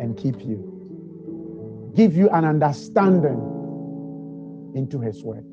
[0.00, 3.52] and keep you, give you an understanding
[4.74, 5.44] into His word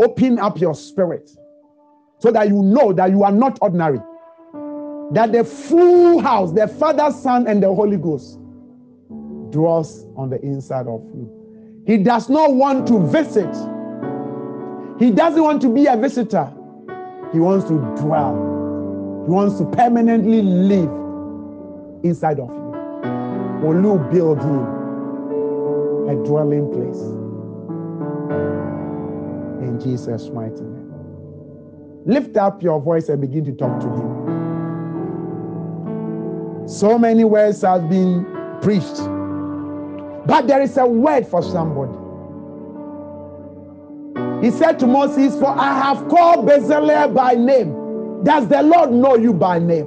[0.00, 1.30] open up your spirit
[2.18, 4.00] so that you know that you are not ordinary.
[5.12, 8.38] That the full house, the Father, Son, and the Holy Ghost
[9.50, 11.82] dwells on the inside of you.
[11.86, 13.52] He does not want to visit,
[14.98, 16.52] He doesn't want to be a visitor.
[17.32, 18.34] He wants to dwell,
[19.26, 20.90] He wants to permanently live
[22.04, 22.59] inside of you.
[23.62, 27.20] Will you build Him a dwelling place?
[29.62, 30.92] in Jesus' mighty name.
[32.06, 34.28] Lift up your voice and begin to talk to him.
[36.66, 38.24] So many words have been
[38.60, 38.96] preached,
[40.26, 41.92] but there is a word for somebody.
[44.44, 47.74] He said to Moses, For I have called Bezalel by name.
[48.24, 49.86] Does the Lord know you by name?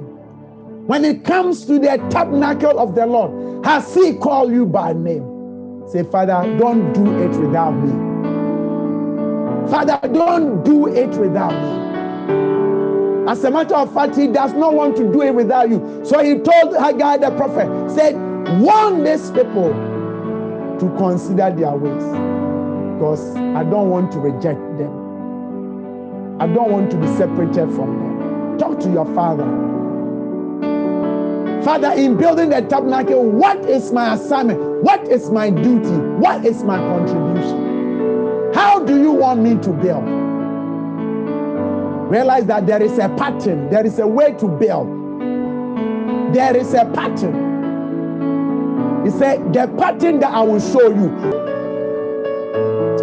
[0.86, 3.32] When it comes to the tabernacle of the Lord,
[3.64, 5.84] has he called you by name?
[5.88, 7.92] Say, Father, don't do it without me.
[9.70, 11.84] Father, don't do it without me.
[13.26, 16.02] As a matter of fact, he does not want to do it without you.
[16.04, 18.14] So he told Haggai the prophet, said,
[18.60, 19.72] warn these people
[20.78, 22.04] to consider their ways.
[22.94, 24.92] Because I don't want to reject them.
[26.38, 28.58] I don't want to be separated from them.
[28.58, 29.46] Talk to your father.
[31.64, 34.60] Father, in building the tabernacle, what is my assignment?
[34.82, 35.96] What is my duty?
[36.18, 38.52] What is my contribution?
[38.52, 40.04] How do you want me to build?
[42.10, 44.88] Realize that there is a pattern, there is a way to build.
[46.34, 47.54] There is a pattern.
[49.06, 51.08] He said, The pattern that I will show you,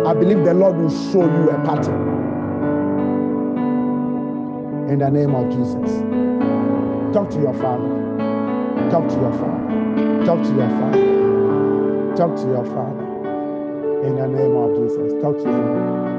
[0.06, 2.10] I believe the Lord will show you a pattern.
[4.88, 5.92] In the name of Jesus.
[7.12, 8.01] Talk to your father.
[8.92, 10.26] Talk to your father.
[10.26, 12.16] Talk to your father.
[12.18, 14.04] Talk to your father.
[14.04, 15.14] In the name of Jesus.
[15.24, 16.11] Talk to him.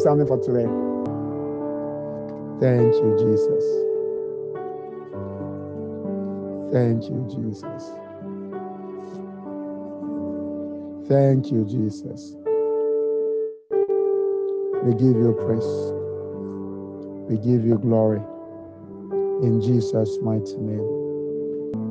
[0.00, 0.66] Something for today?
[2.60, 3.64] Thank you, Jesus.
[6.72, 7.90] Thank you, Jesus.
[11.08, 12.36] Thank you, Jesus.
[14.84, 15.92] We give you praise.
[17.28, 18.22] We give you glory.
[19.42, 21.06] In Jesus' mighty name.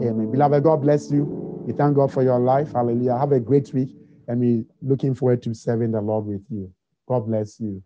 [0.03, 0.31] Amen.
[0.31, 1.26] Beloved, God bless you.
[1.65, 2.73] We thank God for your life.
[2.73, 3.18] Hallelujah.
[3.18, 3.95] Have a great week.
[4.27, 6.72] And we're looking forward to serving the Lord with you.
[7.07, 7.84] God bless you.